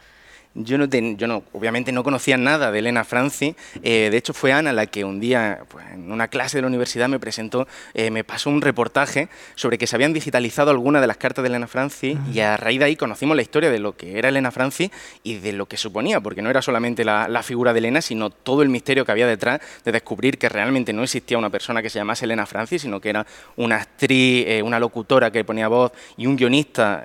Yo 0.55 0.77
no, 0.77 0.85
yo 0.85 1.27
no, 1.27 1.45
obviamente 1.53 1.93
no 1.93 2.05
conocía 2.05 2.37
nada 2.37 2.71
de 2.71 2.81
Elena 2.81 3.05
Franci. 3.05 3.57
Eh, 3.83 4.09
de 4.11 4.17
hecho, 4.19 4.35
fue 4.35 4.53
Ana 4.53 4.73
la 4.73 4.87
que 4.87 5.03
un 5.05 5.19
día, 5.19 5.61
pues, 5.69 5.87
en 5.93 6.13
una 6.13 6.29
clase 6.29 6.59
de 6.59 6.63
la 6.63 6.69
universidad, 6.69 7.09
me 7.09 7.19
presentó, 7.19 7.67
eh, 7.95 8.11
me 8.11 8.23
pasó 8.23 8.51
un 8.51 8.61
reportaje 8.61 9.29
sobre 9.55 9.79
que 9.79 9.87
se 9.87 9.97
habían 9.97 10.13
digitalizado 10.13 10.71
algunas 10.71 11.01
de 11.01 11.07
las 11.07 11.17
cartas 11.17 11.43
de 11.43 11.49
Elena 11.49 11.69
Franci 11.69 12.19
y 12.35 12.41
a 12.41 12.59
raíz 12.59 12.79
de 12.79 12.85
ahí 12.85 12.97
conocimos 12.97 13.35
la 13.35 13.43
historia 13.43 13.71
de 13.71 13.79
lo 13.79 13.97
que 13.97 14.19
era 14.19 14.29
Elena 14.29 14.51
Franci 14.51 14.91
y 15.23 15.39
de 15.39 15.55
lo 15.55 15.67
que 15.67 15.79
suponía, 15.79 16.21
porque 16.21 16.43
no 16.43 16.51
era 16.51 16.61
solamente 16.61 17.05
la, 17.05 17.43
figura 17.43 17.73
de 17.73 17.81
Elena, 17.81 18.03
sino 18.03 18.31
todo 18.31 18.63
el 18.63 18.69
misterio 18.69 19.05
que 19.05 19.11
había 19.11 19.27
detrás 19.27 19.61
de 19.85 19.91
descubrir 19.91 20.39
que 20.39 20.49
realmente 20.49 20.93
no 20.93 21.03
existía 21.03 21.39
una 21.39 21.51
persona 21.51 21.83
que 21.83 21.91
se 21.91 21.99
llamase 21.99 22.25
Elena 22.25 22.47
Franci, 22.47 22.79
sino 22.79 23.01
que 23.01 23.11
era 23.11 23.27
una 23.57 23.77
actriz, 23.77 24.45
eh, 24.47 24.63
una 24.63 24.79
locutora 24.79 25.33
que 25.33 25.45
ponía 25.45 25.67
voz 25.67 25.93
y 26.17 26.27
un 26.27 26.37
guionista 26.37 27.03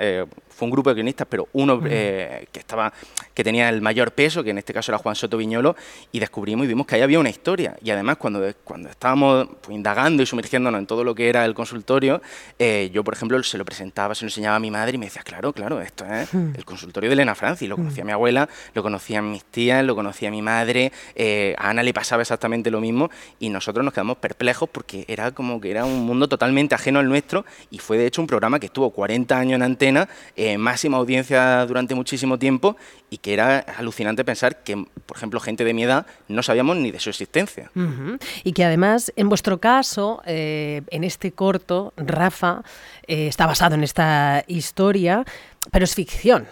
fue 0.58 0.66
un 0.66 0.72
grupo 0.72 0.90
de 0.90 0.96
guionistas, 0.96 1.28
pero 1.30 1.48
uno 1.54 1.80
eh, 1.86 2.48
que 2.52 2.60
estaba 2.60 2.92
que 3.34 3.44
tenía 3.44 3.70
el 3.70 3.82
mayor 3.82 4.14
peso, 4.14 4.44
que 4.44 4.50
en 4.50 4.58
este 4.58 4.74
caso 4.74 4.92
era 4.92 4.98
Juan 4.98 5.16
Soto 5.16 5.38
Viñolo, 5.38 5.76
y 6.12 6.20
descubrimos 6.20 6.66
y 6.66 6.68
vimos 6.68 6.88
que 6.88 6.96
ahí 6.96 7.02
había 7.02 7.20
una 7.20 7.30
historia. 7.30 7.78
Y 7.84 7.92
además, 7.92 8.18
cuando, 8.18 8.42
cuando 8.64 8.90
estábamos 8.90 9.48
pues, 9.62 9.76
indagando 9.76 10.24
y 10.24 10.26
sumergiéndonos 10.26 10.80
en 10.80 10.88
todo 10.88 11.04
lo 11.04 11.14
que 11.14 11.30
era 11.30 11.46
el 11.46 11.54
consultorio, 11.54 12.20
eh, 12.58 12.90
yo, 12.92 13.04
por 13.04 13.14
ejemplo, 13.14 13.42
se 13.44 13.60
lo 13.60 13.66
presentaba, 13.66 14.16
se 14.16 14.26
lo 14.26 14.30
enseñaba 14.30 14.56
a 14.56 14.60
mi 14.60 14.72
madre 14.72 14.96
y 14.96 14.98
me 14.98 15.06
decía, 15.06 15.22
claro, 15.22 15.54
claro, 15.54 15.80
esto 15.82 16.06
es 16.06 16.34
hmm. 16.34 16.54
el 16.58 16.66
consultorio 16.66 17.10
de 17.10 17.14
Elena 17.14 17.36
Franci. 17.36 17.68
Lo 17.68 17.76
conocía 17.76 18.04
mi 18.04 18.12
abuela, 18.12 18.50
lo 18.74 18.82
conocían 18.82 19.30
mis 19.32 19.46
tías, 19.46 19.84
lo 19.86 19.96
conocía 19.96 20.32
mi 20.32 20.42
madre, 20.42 20.92
eh, 21.14 21.56
a 21.60 21.70
Ana 21.70 21.84
le 21.84 21.94
pasaba 21.94 22.24
exactamente 22.24 22.72
lo 22.72 22.82
mismo 22.82 23.12
y 23.40 23.50
nosotros 23.50 23.86
nos 23.86 23.94
quedamos 23.94 24.18
perplejos 24.18 24.70
porque 24.70 25.06
era 25.08 25.32
como 25.32 25.62
que 25.62 25.70
era 25.70 25.86
un 25.86 26.06
mundo 26.06 26.28
totalmente 26.28 26.74
ajeno 26.76 27.00
al 27.00 27.08
nuestro 27.08 27.46
y 27.70 27.78
fue 27.80 27.98
de 27.98 28.08
hecho 28.08 28.22
un 28.22 28.28
programa 28.28 28.60
que 28.60 28.66
estuvo 28.66 28.90
40 28.90 29.38
años 29.38 29.56
en 29.58 29.62
antena 29.62 30.10
máxima 30.58 30.98
audiencia 30.98 31.66
durante 31.66 31.96
muchísimo 31.96 32.38
tiempo 32.38 32.78
y 33.10 33.18
que 33.18 33.34
era 33.34 33.60
alucinante 33.60 34.24
pensar 34.24 34.64
que, 34.64 34.86
por 35.06 35.18
ejemplo, 35.18 35.40
gente 35.40 35.64
de 35.64 35.74
mi 35.74 35.84
edad 35.84 36.06
no 36.28 36.44
sabíamos 36.44 36.78
ni 36.78 36.92
de 36.92 37.00
su 37.00 37.10
existencia. 37.10 37.72
Y 38.44 38.54
que 38.54 38.64
además, 38.64 39.12
en 39.16 39.30
vuestro 39.30 39.60
caso, 39.60 40.22
eh, 40.26 40.82
en 40.90 41.04
este 41.04 41.32
corto, 41.32 41.94
Rafa, 41.98 42.62
eh, 43.08 43.28
está 43.28 43.48
basado 43.48 43.76
en 43.76 43.84
esta 43.84 44.44
historia, 44.48 45.26
pero 45.72 45.86
es 45.86 45.96
ficción. 45.96 46.48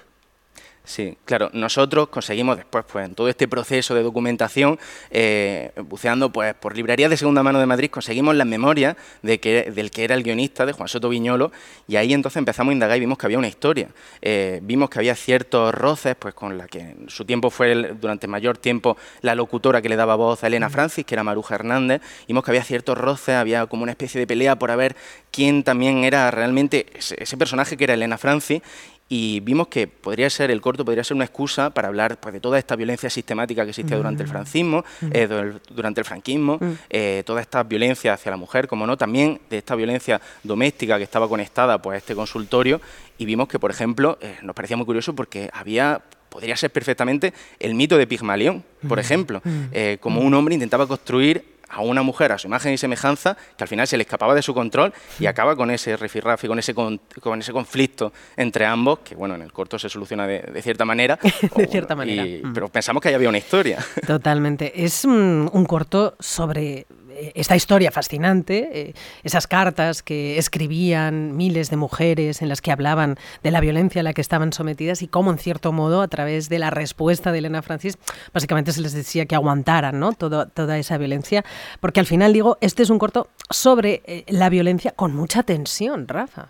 Sí, 0.86 1.18
claro, 1.26 1.50
nosotros 1.54 2.10
conseguimos 2.10 2.58
después, 2.58 2.86
pues 2.92 3.06
en 3.06 3.16
todo 3.16 3.28
este 3.28 3.48
proceso 3.48 3.96
de 3.96 4.04
documentación, 4.04 4.78
eh, 5.10 5.72
buceando 5.84 6.32
pues 6.32 6.54
por 6.54 6.76
librerías 6.76 7.10
de 7.10 7.18
segunda 7.18 7.42
mano 7.42 7.60
de 7.60 7.66
Madrid, 7.66 7.90
conseguimos 7.90 8.36
las 8.36 8.46
memorias 8.46 8.96
de 9.24 9.40
que, 9.40 9.72
del 9.72 9.90
que 9.90 10.04
era 10.04 10.14
el 10.14 10.22
guionista, 10.22 10.64
de 10.66 10.74
Juan 10.74 10.88
Soto 10.88 11.10
Viñolo, 11.10 11.52
y 11.88 11.96
ahí 11.96 12.14
entonces 12.14 12.38
empezamos 12.38 12.72
a 12.72 12.74
indagar 12.74 12.98
y 12.98 13.00
vimos 13.00 13.18
que 13.18 13.26
había 13.26 13.40
una 13.40 13.48
historia. 13.48 13.90
Eh, 14.22 14.60
vimos 14.62 14.92
que 14.92 15.00
había 15.00 15.16
ciertos 15.16 15.74
roces, 15.74 16.16
pues 16.18 16.36
con 16.36 16.56
la 16.56 16.68
que 16.68 16.82
en 16.82 17.10
su 17.10 17.26
tiempo 17.26 17.50
fue 17.50 17.74
durante 18.00 18.28
mayor 18.28 18.60
tiempo 18.60 18.96
la 19.22 19.34
locutora 19.34 19.82
que 19.82 19.90
le 19.90 19.96
daba 19.96 20.16
voz 20.16 20.44
a 20.44 20.48
Elena 20.48 20.70
Francis, 20.70 21.04
que 21.04 21.16
era 21.16 21.24
Maruja 21.24 21.56
Hernández, 21.56 22.02
vimos 22.28 22.44
que 22.44 22.52
había 22.52 22.64
ciertos 22.64 22.96
roces, 22.96 23.36
había 23.36 23.66
como 23.66 23.82
una 23.82 23.92
especie 23.92 24.20
de 24.20 24.28
pelea 24.28 24.58
por 24.58 24.76
ver 24.76 24.96
quién 25.32 25.64
también 25.64 26.04
era 26.04 26.30
realmente 26.32 26.86
ese, 26.94 27.16
ese 27.18 27.38
personaje 27.38 27.76
que 27.76 27.86
era 27.86 27.94
Elena 27.96 28.18
Francis, 28.18 28.62
y 29.08 29.40
vimos 29.42 29.68
que 29.68 29.88
podría 29.88 30.30
ser 30.30 30.50
el 30.50 30.62
corto 30.62 30.84
podría 30.84 31.04
ser 31.04 31.16
una 31.16 31.26
excusa 31.26 31.70
para 31.70 31.90
hablar 31.90 32.20
pues, 32.20 32.34
de 32.34 32.40
toda 32.40 32.58
esta 32.58 32.76
violencia 32.76 33.10
sistemática 33.10 33.64
que 33.64 33.70
existía 33.70 33.98
durante 33.98 34.24
el 34.24 34.30
mm. 34.30 34.32
francismo, 34.32 34.86
mm. 35.02 35.08
eh, 35.12 35.54
durante 35.70 36.02
el 36.02 36.06
franquismo, 36.06 36.58
mm. 36.60 36.72
eh, 36.90 37.24
toda 37.26 37.42
esta 37.42 37.62
violencia 37.64 38.14
hacia 38.14 38.32
la 38.32 38.38
mujer, 38.38 38.68
como 38.68 38.88
no, 38.88 38.98
también 38.98 39.40
de 39.50 39.60
esta 39.60 39.76
violencia 39.76 40.20
doméstica 40.44 40.98
que 40.98 41.04
estaba 41.04 41.30
conectada 41.30 41.80
pues, 41.82 41.96
a 41.96 41.98
este 41.98 42.16
consultorio 42.16 42.82
y 43.18 43.26
vimos 43.26 43.48
que, 43.48 43.60
por 43.60 43.70
ejemplo, 43.70 44.18
eh, 44.22 44.38
nos 44.42 44.56
parecía 44.56 44.76
muy 44.76 44.86
curioso 44.86 45.16
porque 45.16 45.50
había 45.54 46.02
podría 46.30 46.58
ser 46.58 46.70
perfectamente 46.70 47.34
el 47.60 47.76
mito 47.76 47.98
de 47.98 48.08
Pigmalión, 48.08 48.62
por 48.90 49.00
ejemplo, 49.00 49.42
como 50.02 50.20
un 50.20 50.34
hombre 50.34 50.54
intentaba 50.54 50.86
construir 50.86 51.55
a 51.70 51.82
una 51.82 52.02
mujer 52.02 52.32
a 52.32 52.38
su 52.38 52.48
imagen 52.48 52.74
y 52.74 52.78
semejanza 52.78 53.38
que 53.58 53.64
al 53.64 53.68
final 53.68 53.88
se 53.88 53.98
le 53.98 54.04
escapaba 54.04 54.34
de 54.36 54.42
su 54.42 54.54
control 54.54 54.94
y 55.20 55.26
acaba 55.26 55.56
con 55.56 55.72
ese 55.72 55.98
rifirrafe, 55.98 56.48
con 56.48 56.60
ese, 56.60 56.74
con, 56.74 57.00
ese 57.40 57.52
conflicto 57.52 58.14
entre 58.38 58.66
ambos, 58.66 59.00
que 59.00 59.16
bueno, 59.16 59.36
en 59.36 59.42
el 59.42 59.52
corto 59.52 59.80
se 59.80 59.90
soluciona 59.90 60.28
de, 60.28 60.62
cierta 60.62 60.86
manera. 60.86 61.20
de 61.56 61.68
cierta 61.68 61.96
manera. 61.96 62.24
Mm. 62.46 62.54
Pero 62.54 62.70
pensamos 62.70 63.02
que 63.02 63.10
ahí 63.10 63.16
había 63.16 63.30
una 63.30 63.38
historia. 63.38 63.80
Totalmente. 64.08 64.84
Es 64.84 65.06
un 65.06 65.66
corto 65.68 66.16
sobre 66.20 66.86
esta 67.36 67.56
historia 67.56 67.92
fascinante, 67.92 68.70
eh, 68.74 68.94
esas 69.24 69.48
cartas 69.48 70.04
que 70.04 70.38
escribían 70.38 71.36
miles 71.36 71.70
de 71.70 71.78
mujeres 71.78 72.42
en 72.42 72.50
las 72.50 72.62
que 72.62 72.72
hablaban 72.72 73.18
de 73.44 73.52
la 73.52 73.60
violencia 73.60 74.02
a 74.02 74.04
la 74.04 74.14
que 74.14 74.22
estaban 74.22 74.54
sometidas 74.54 75.02
y 75.02 75.08
cómo, 75.08 75.32
en 75.32 75.38
cierto 75.38 75.72
modo, 75.72 76.02
a 76.02 76.08
través 76.08 76.50
de 76.50 76.60
la 76.60 76.70
respuesta 76.70 77.32
de 77.32 77.40
Elena 77.40 77.62
Francis, 77.62 77.98
básicamente 78.34 78.72
se 78.72 78.82
les 78.82 78.94
decía 78.94 79.26
que 79.26 79.36
aguantaran 79.36 80.00
¿no? 80.00 80.14
toda 80.14 80.78
esa 80.78 80.98
violencia. 80.98 81.46
Porque 81.80 82.00
al 82.00 82.06
final, 82.06 82.34
digo, 82.34 82.58
este 82.62 82.84
es 82.84 82.90
un 82.90 83.00
corto 83.00 83.30
sobre 83.50 84.02
eh, 84.06 84.26
la 84.28 84.50
violencia 84.50 84.92
con 84.92 85.16
mucha 85.16 85.44
tensión, 85.44 86.08
Rafa. 86.08 86.50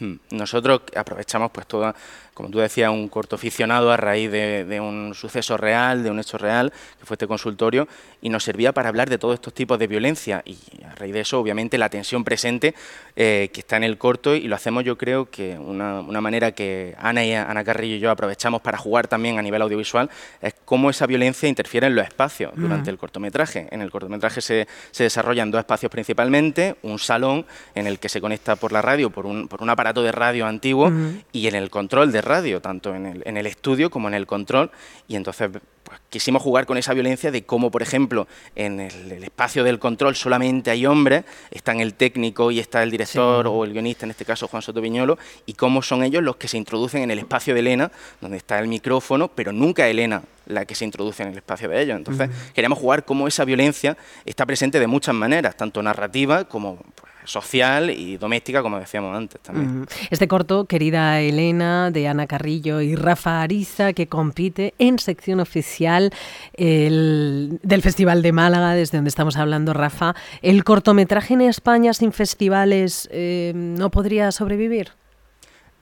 Hmm. 0.00 0.14
Nosotros 0.30 0.82
aprovechamos 0.96 1.50
pues 1.52 1.66
toda 1.66 1.94
como 2.34 2.50
tú 2.50 2.58
decías, 2.58 2.90
un 2.90 3.08
corto 3.08 3.36
aficionado 3.36 3.92
a 3.92 3.96
raíz 3.96 4.30
de, 4.30 4.80
un 4.80 5.14
suceso 5.14 5.56
real, 5.56 6.02
de 6.02 6.10
un 6.10 6.18
hecho 6.18 6.36
real, 6.36 6.72
que 6.98 7.06
fue 7.06 7.14
este 7.14 7.28
consultorio, 7.28 7.86
y 8.20 8.28
nos 8.28 8.42
servía 8.42 8.72
para 8.72 8.88
hablar 8.88 9.08
de 9.08 9.18
todos 9.18 9.34
estos 9.34 9.54
tipos 9.54 9.78
de 9.78 9.86
violencia. 9.86 10.42
Y 10.44 10.58
a 10.84 10.94
raíz 10.96 11.14
de 11.14 11.20
eso, 11.20 11.38
obviamente, 11.38 11.78
la 11.78 11.88
tensión 11.88 12.24
presente 12.24 12.74
eh, 13.14 13.50
que 13.52 13.60
está 13.60 13.76
en 13.76 13.84
el 13.84 13.98
corto, 13.98 14.34
y 14.34 14.48
lo 14.48 14.56
hacemos 14.56 14.84
yo 14.84 14.98
creo 14.98 15.30
que 15.30 15.56
una, 15.56 16.02
manera 16.20 16.52
que 16.52 16.96
Ana, 16.98 17.24
y 17.24 17.32
Ana 17.32 17.62
Carrillo 17.62 17.96
y 17.96 18.00
yo 18.00 18.10
aprovechamos 18.10 18.60
para 18.60 18.78
jugar 18.78 19.06
también 19.06 19.38
a 19.38 19.42
nivel 19.42 19.62
audiovisual, 19.62 20.10
es 20.42 20.54
cómo 20.64 20.90
esa 20.90 21.06
violencia 21.06 21.48
interfiere 21.48 21.86
en 21.86 21.94
los 21.94 22.04
espacios 22.04 22.52
durante 22.56 22.90
el 22.90 22.98
cortometraje. 22.98 23.68
En 23.70 23.80
el 23.80 23.90
cortometraje 23.92 24.40
se, 24.40 24.66
se, 24.90 25.04
desarrollan 25.04 25.52
dos 25.52 25.60
espacios 25.60 25.90
principalmente, 25.90 26.76
un 26.82 26.98
salón 26.98 27.46
en 27.76 27.86
el 27.86 28.00
que 28.00 28.08
se 28.08 28.20
conecta 28.20 28.56
por 28.56 28.72
la 28.72 28.82
radio, 28.82 29.10
por 29.10 29.26
un, 29.26 29.46
por 29.46 29.62
un 29.62 29.70
aparato 29.70 30.02
de 30.02 30.10
radio 30.10 30.46
antiguo, 30.46 30.90
y 31.30 31.46
en 31.46 31.54
el 31.54 31.70
control 31.70 32.10
de 32.10 32.23
radio, 32.24 32.60
tanto 32.60 32.94
en 32.94 33.06
el, 33.06 33.22
en 33.26 33.36
el 33.36 33.46
estudio 33.46 33.90
como 33.90 34.08
en 34.08 34.14
el 34.14 34.26
control, 34.26 34.70
y 35.08 35.16
entonces 35.16 35.50
pues, 35.84 36.00
quisimos 36.08 36.42
jugar 36.42 36.66
con 36.66 36.78
esa 36.78 36.94
violencia 36.94 37.30
de 37.30 37.44
cómo, 37.44 37.70
por 37.70 37.82
ejemplo, 37.82 38.26
en 38.56 38.80
el, 38.80 39.22
espacio 39.22 39.64
del 39.64 39.78
control 39.78 40.16
solamente 40.16 40.70
hay 40.70 40.86
hombres, 40.86 41.24
están 41.50 41.80
el 41.80 41.94
técnico 41.94 42.50
y 42.50 42.58
está 42.58 42.82
el 42.82 42.90
director 42.90 43.46
o 43.46 43.64
el 43.64 43.72
guionista, 43.72 44.06
en 44.06 44.10
este 44.10 44.24
caso 44.24 44.48
Juan 44.48 44.62
Soto 44.62 44.80
Viñolo, 44.80 45.18
y 45.46 45.54
cómo 45.54 45.82
son 45.82 46.02
ellos 46.02 46.22
los 46.22 46.36
que 46.36 46.48
se 46.48 46.56
introducen 46.56 47.02
en 47.02 47.10
el 47.10 47.18
espacio 47.18 47.52
de 47.54 47.60
Elena, 47.60 47.92
donde 48.20 48.38
está 48.38 48.58
el 48.58 48.68
micrófono, 48.68 49.28
pero 49.28 49.52
nunca 49.52 49.86
Elena 49.86 50.22
la 50.46 50.64
que 50.64 50.74
se 50.74 50.84
introduce 50.84 51.22
en 51.22 51.30
el 51.30 51.36
espacio 51.36 51.68
de 51.68 51.82
ellos. 51.82 51.96
Entonces, 51.96 52.30
queríamos 52.54 52.78
jugar 52.78 53.04
cómo 53.04 53.28
esa 53.28 53.44
violencia 53.44 53.96
está 54.24 54.44
presente 54.46 54.80
de 54.80 54.86
muchas 54.86 55.14
maneras, 55.14 55.56
tanto 55.56 55.82
narrativa 55.82 56.44
como 56.44 56.76
pues, 56.76 57.13
social 57.24 57.90
y 57.90 58.16
doméstica, 58.16 58.62
como 58.62 58.78
decíamos 58.78 59.16
antes 59.16 59.40
también. 59.40 59.86
Este 60.10 60.28
corto, 60.28 60.66
querida 60.66 61.20
Elena, 61.20 61.90
de 61.90 62.08
Ana 62.08 62.26
Carrillo 62.26 62.80
y 62.80 62.94
Rafa 62.94 63.42
Ariza, 63.42 63.92
que 63.92 64.06
compite 64.06 64.74
en 64.78 64.98
sección 64.98 65.40
oficial 65.40 66.12
del 66.56 67.80
Festival 67.82 68.22
de 68.22 68.32
Málaga, 68.32 68.74
desde 68.74 68.98
donde 68.98 69.08
estamos 69.08 69.36
hablando, 69.36 69.72
Rafa. 69.72 70.14
¿El 70.42 70.64
cortometraje 70.64 71.34
en 71.34 71.42
España 71.42 71.92
sin 71.94 72.12
festivales 72.12 73.08
eh, 73.12 73.52
no 73.54 73.90
podría 73.90 74.30
sobrevivir? 74.32 74.92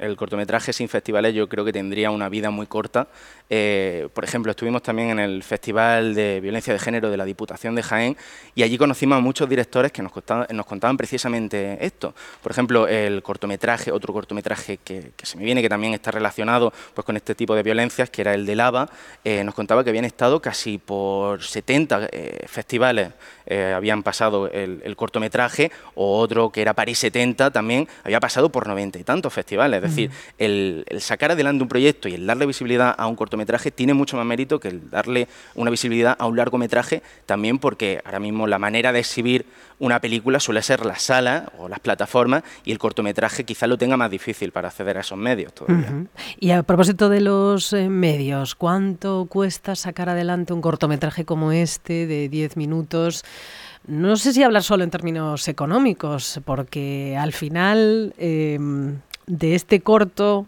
El 0.02 0.16
cortometraje 0.16 0.72
sin 0.72 0.88
festivales 0.88 1.32
yo 1.32 1.48
creo 1.48 1.64
que 1.64 1.72
tendría 1.72 2.10
una 2.10 2.28
vida 2.28 2.50
muy 2.50 2.66
corta. 2.66 3.06
Eh, 3.54 4.08
por 4.14 4.24
ejemplo, 4.24 4.50
estuvimos 4.50 4.82
también 4.82 5.10
en 5.10 5.18
el 5.18 5.42
Festival 5.42 6.14
de 6.14 6.40
Violencia 6.40 6.72
de 6.72 6.78
Género 6.78 7.10
de 7.10 7.18
la 7.18 7.26
Diputación 7.26 7.74
de 7.74 7.82
Jaén 7.82 8.16
y 8.54 8.62
allí 8.62 8.78
conocimos 8.78 9.18
a 9.18 9.20
muchos 9.20 9.46
directores 9.46 9.92
que 9.92 10.00
nos, 10.00 10.10
contaban, 10.10 10.96
precisamente 10.96 11.76
esto. 11.84 12.14
Por 12.42 12.50
ejemplo, 12.50 12.88
el 12.88 13.22
cortometraje, 13.22 13.92
otro 13.92 14.14
cortometraje 14.14 14.78
que, 14.78 15.12
se 15.22 15.36
me 15.36 15.44
viene 15.44 15.60
que 15.60 15.68
también 15.68 15.92
está 15.92 16.10
relacionado 16.10 16.72
pues, 16.94 17.04
con 17.04 17.14
este 17.18 17.34
tipo 17.34 17.54
de 17.54 17.62
violencias, 17.62 18.08
que 18.08 18.22
era 18.22 18.32
el 18.32 18.46
de 18.46 18.56
Lava, 18.56 18.88
eh, 19.22 19.44
nos 19.44 19.54
contaba 19.54 19.84
que 19.84 19.90
habían 19.90 20.06
estado 20.06 20.40
casi 20.40 20.78
por 20.78 21.42
70 21.42 22.08
eh, 22.10 22.46
festivales, 22.48 23.10
habían 23.76 24.02
pasado 24.02 24.48
el, 24.48 24.96
cortometraje, 24.96 25.70
o 25.94 26.18
otro 26.20 26.50
que 26.50 26.62
era 26.62 26.72
París 26.72 26.98
70 27.00 27.50
también, 27.50 27.86
había 28.02 28.18
pasado 28.18 28.50
por 28.50 28.66
90 28.66 28.98
y 28.98 29.04
tantos 29.04 29.30
festivales 29.30 29.82
decir, 29.82 30.10
el, 30.38 30.86
sacar 31.00 31.32
adelante 31.32 31.62
un 31.62 31.68
proyecto 31.68 32.08
y 32.08 32.14
el 32.14 32.26
darle 32.26 32.46
visibilidad 32.46 32.94
a 32.96 33.06
un 33.06 33.14
cortometraje 33.14 33.41
tiene 33.74 33.94
mucho 33.94 34.16
más 34.16 34.26
mérito 34.26 34.60
que 34.60 34.68
el 34.68 34.90
darle 34.90 35.28
una 35.54 35.70
visibilidad 35.70 36.16
a 36.18 36.26
un 36.26 36.36
largometraje, 36.36 37.02
también 37.26 37.58
porque 37.58 38.00
ahora 38.04 38.20
mismo 38.20 38.46
la 38.46 38.58
manera 38.58 38.92
de 38.92 39.00
exhibir 39.00 39.46
una 39.78 40.00
película 40.00 40.38
suele 40.38 40.62
ser 40.62 40.86
la 40.86 40.96
sala 40.96 41.50
o 41.58 41.68
las 41.68 41.80
plataformas 41.80 42.44
y 42.64 42.72
el 42.72 42.78
cortometraje 42.78 43.44
quizá 43.44 43.66
lo 43.66 43.76
tenga 43.78 43.96
más 43.96 44.10
difícil 44.10 44.52
para 44.52 44.68
acceder 44.68 44.96
a 44.96 45.00
esos 45.00 45.18
medios 45.18 45.52
todavía. 45.52 46.06
Y 46.38 46.50
a 46.50 46.62
propósito 46.62 47.08
de 47.08 47.20
los 47.20 47.72
eh, 47.72 47.88
medios, 47.88 48.54
¿cuánto 48.54 49.26
cuesta 49.28 49.74
sacar 49.74 50.08
adelante 50.08 50.52
un 50.52 50.60
cortometraje 50.60 51.24
como 51.24 51.52
este 51.52 52.06
de 52.06 52.28
10 52.28 52.56
minutos? 52.56 53.24
No 53.86 54.16
sé 54.16 54.32
si 54.32 54.42
hablar 54.42 54.62
solo 54.62 54.84
en 54.84 54.90
términos 54.90 55.48
económicos, 55.48 56.40
porque 56.44 57.16
al 57.18 57.32
final 57.32 58.14
em, 58.18 59.00
de 59.26 59.54
este 59.56 59.80
corto 59.80 60.46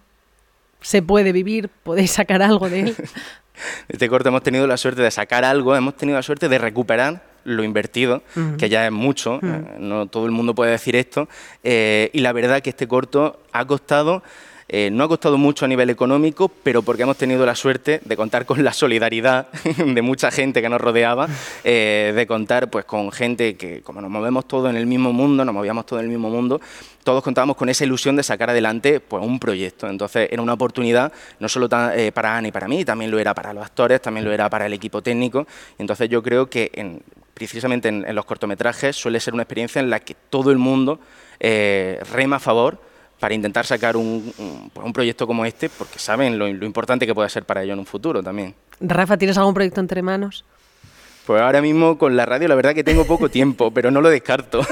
se 0.84 1.00
puede 1.00 1.32
vivir? 1.32 1.70
¿Podéis 1.82 2.12
sacar 2.12 2.42
algo 2.42 2.68
de 2.68 2.80
él? 2.80 2.96
este 3.88 4.08
corto 4.08 4.28
hemos 4.28 4.42
tenido 4.42 4.66
la 4.66 4.76
suerte 4.76 5.02
de 5.02 5.10
sacar 5.10 5.44
algo, 5.44 5.74
hemos 5.74 5.96
tenido 5.96 6.18
la 6.18 6.22
suerte 6.22 6.48
de 6.48 6.58
recuperar 6.58 7.22
lo 7.44 7.62
invertido, 7.62 8.22
que 8.58 8.68
ya 8.70 8.86
es 8.86 8.92
mucho, 8.92 9.38
eh, 9.42 9.76
no 9.78 10.06
todo 10.06 10.24
el 10.24 10.32
mundo 10.32 10.54
puede 10.54 10.70
decir 10.70 10.96
esto, 10.96 11.28
eh, 11.62 12.08
y 12.14 12.20
la 12.20 12.32
verdad 12.32 12.62
que 12.62 12.70
este 12.70 12.88
corto 12.88 13.42
ha 13.52 13.66
costado 13.66 14.22
eh, 14.68 14.90
no 14.90 15.04
ha 15.04 15.08
costado 15.08 15.36
mucho 15.36 15.66
a 15.66 15.68
nivel 15.68 15.90
económico, 15.90 16.48
pero 16.48 16.82
porque 16.82 17.02
hemos 17.02 17.18
tenido 17.18 17.44
la 17.44 17.54
suerte 17.54 18.00
de 18.02 18.16
contar 18.16 18.46
con 18.46 18.64
la 18.64 18.72
solidaridad 18.72 19.48
de 19.76 20.02
mucha 20.02 20.30
gente 20.30 20.62
que 20.62 20.68
nos 20.70 20.80
rodeaba, 20.80 21.28
eh, 21.64 22.12
de 22.14 22.26
contar 22.26 22.70
pues 22.70 22.86
con 22.86 23.12
gente 23.12 23.56
que, 23.56 23.82
como 23.82 24.00
nos 24.00 24.10
movemos 24.10 24.48
todos 24.48 24.70
en 24.70 24.76
el 24.76 24.86
mismo 24.86 25.12
mundo, 25.12 25.44
nos 25.44 25.54
movíamos 25.54 25.84
todos 25.84 26.00
en 26.00 26.06
el 26.06 26.12
mismo 26.12 26.30
mundo, 26.30 26.60
todos 27.02 27.22
contábamos 27.22 27.56
con 27.56 27.68
esa 27.68 27.84
ilusión 27.84 28.16
de 28.16 28.22
sacar 28.22 28.50
adelante 28.50 29.00
pues, 29.00 29.22
un 29.22 29.38
proyecto. 29.38 29.86
Entonces 29.86 30.28
era 30.30 30.40
una 30.40 30.54
oportunidad 30.54 31.12
no 31.40 31.48
solo 31.48 31.68
eh, 31.94 32.10
para 32.12 32.36
Ana 32.36 32.48
y 32.48 32.52
para 32.52 32.66
mí, 32.66 32.86
también 32.86 33.10
lo 33.10 33.18
era 33.18 33.34
para 33.34 33.52
los 33.52 33.64
actores, 33.64 34.00
también 34.00 34.24
lo 34.24 34.32
era 34.32 34.48
para 34.48 34.64
el 34.64 34.72
equipo 34.72 35.02
técnico. 35.02 35.46
Entonces 35.78 36.08
yo 36.08 36.22
creo 36.22 36.48
que 36.48 37.02
precisamente 37.34 37.88
en, 37.88 38.14
los 38.14 38.24
cortometrajes 38.24 38.96
suele 38.96 39.20
ser 39.20 39.34
una 39.34 39.42
experiencia 39.42 39.80
en 39.80 39.90
la 39.90 40.00
que 40.00 40.14
todo 40.30 40.50
el 40.50 40.56
mundo 40.56 41.00
rema 41.40 42.36
a 42.36 42.40
favor 42.40 42.78
para 43.18 43.34
intentar 43.34 43.66
sacar 43.66 43.96
un, 43.96 44.70
pues 44.72 44.86
un, 44.86 44.92
proyecto 44.92 45.26
como 45.26 45.44
este, 45.44 45.68
porque 45.68 45.98
saben 45.98 46.38
lo, 46.38 46.48
importante 46.48 47.06
que 47.06 47.14
puede 47.14 47.28
ser 47.28 47.44
para 47.44 47.62
ello 47.62 47.72
en 47.72 47.78
un 47.78 47.86
futuro 47.86 48.22
también. 48.22 48.54
Rafa, 48.80 49.16
¿tienes 49.16 49.38
algún 49.38 49.54
proyecto 49.54 49.80
entre 49.80 50.02
manos? 50.02 50.44
Pues 51.26 51.40
ahora 51.40 51.62
mismo 51.62 51.96
con 51.96 52.16
la 52.16 52.26
radio 52.26 52.48
la 52.48 52.54
verdad 52.54 52.74
que 52.74 52.84
tengo 52.84 53.06
poco 53.06 53.30
tiempo, 53.30 53.70
pero 53.70 53.90
no 53.90 54.00
lo 54.00 54.10
descarto. 54.10 54.60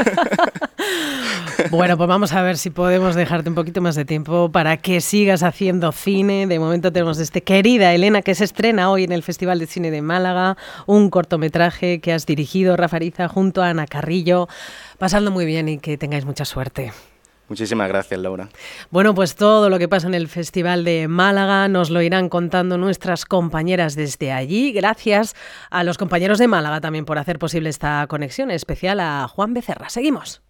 Bueno, 1.70 1.96
pues 1.96 2.08
vamos 2.08 2.32
a 2.32 2.42
ver 2.42 2.58
si 2.58 2.70
podemos 2.70 3.14
dejarte 3.14 3.48
un 3.48 3.54
poquito 3.54 3.80
más 3.80 3.94
de 3.94 4.04
tiempo 4.04 4.50
para 4.50 4.76
que 4.76 5.00
sigas 5.00 5.42
haciendo 5.42 5.92
cine. 5.92 6.46
De 6.46 6.58
momento 6.58 6.92
tenemos 6.92 7.18
este 7.18 7.42
querida 7.42 7.94
Elena 7.94 8.22
que 8.22 8.34
se 8.34 8.44
estrena 8.44 8.90
hoy 8.90 9.04
en 9.04 9.12
el 9.12 9.22
Festival 9.22 9.58
de 9.58 9.66
Cine 9.66 9.90
de 9.90 10.02
Málaga, 10.02 10.56
un 10.86 11.08
cortometraje 11.10 12.00
que 12.00 12.12
has 12.12 12.26
dirigido, 12.26 12.76
Rafa 12.76 12.96
Ariza, 12.96 13.28
junto 13.28 13.62
a 13.62 13.68
Ana 13.68 13.86
Carrillo. 13.86 14.48
Pasando 14.98 15.30
muy 15.30 15.46
bien 15.46 15.68
y 15.68 15.78
que 15.78 15.96
tengáis 15.96 16.24
mucha 16.24 16.44
suerte. 16.44 16.92
Muchísimas 17.52 17.86
gracias, 17.86 18.18
Laura. 18.18 18.48
Bueno, 18.90 19.14
pues 19.14 19.34
todo 19.34 19.68
lo 19.68 19.78
que 19.78 19.86
pasa 19.86 20.06
en 20.06 20.14
el 20.14 20.28
Festival 20.28 20.84
de 20.84 21.06
Málaga 21.06 21.68
nos 21.68 21.90
lo 21.90 22.00
irán 22.00 22.30
contando 22.30 22.78
nuestras 22.78 23.26
compañeras 23.26 23.94
desde 23.94 24.32
allí. 24.32 24.72
Gracias 24.72 25.36
a 25.68 25.84
los 25.84 25.98
compañeros 25.98 26.38
de 26.38 26.48
Málaga 26.48 26.80
también 26.80 27.04
por 27.04 27.18
hacer 27.18 27.38
posible 27.38 27.68
esta 27.68 28.06
conexión, 28.08 28.50
especial 28.50 29.00
a 29.00 29.28
Juan 29.28 29.52
Becerra. 29.52 29.90
Seguimos. 29.90 30.40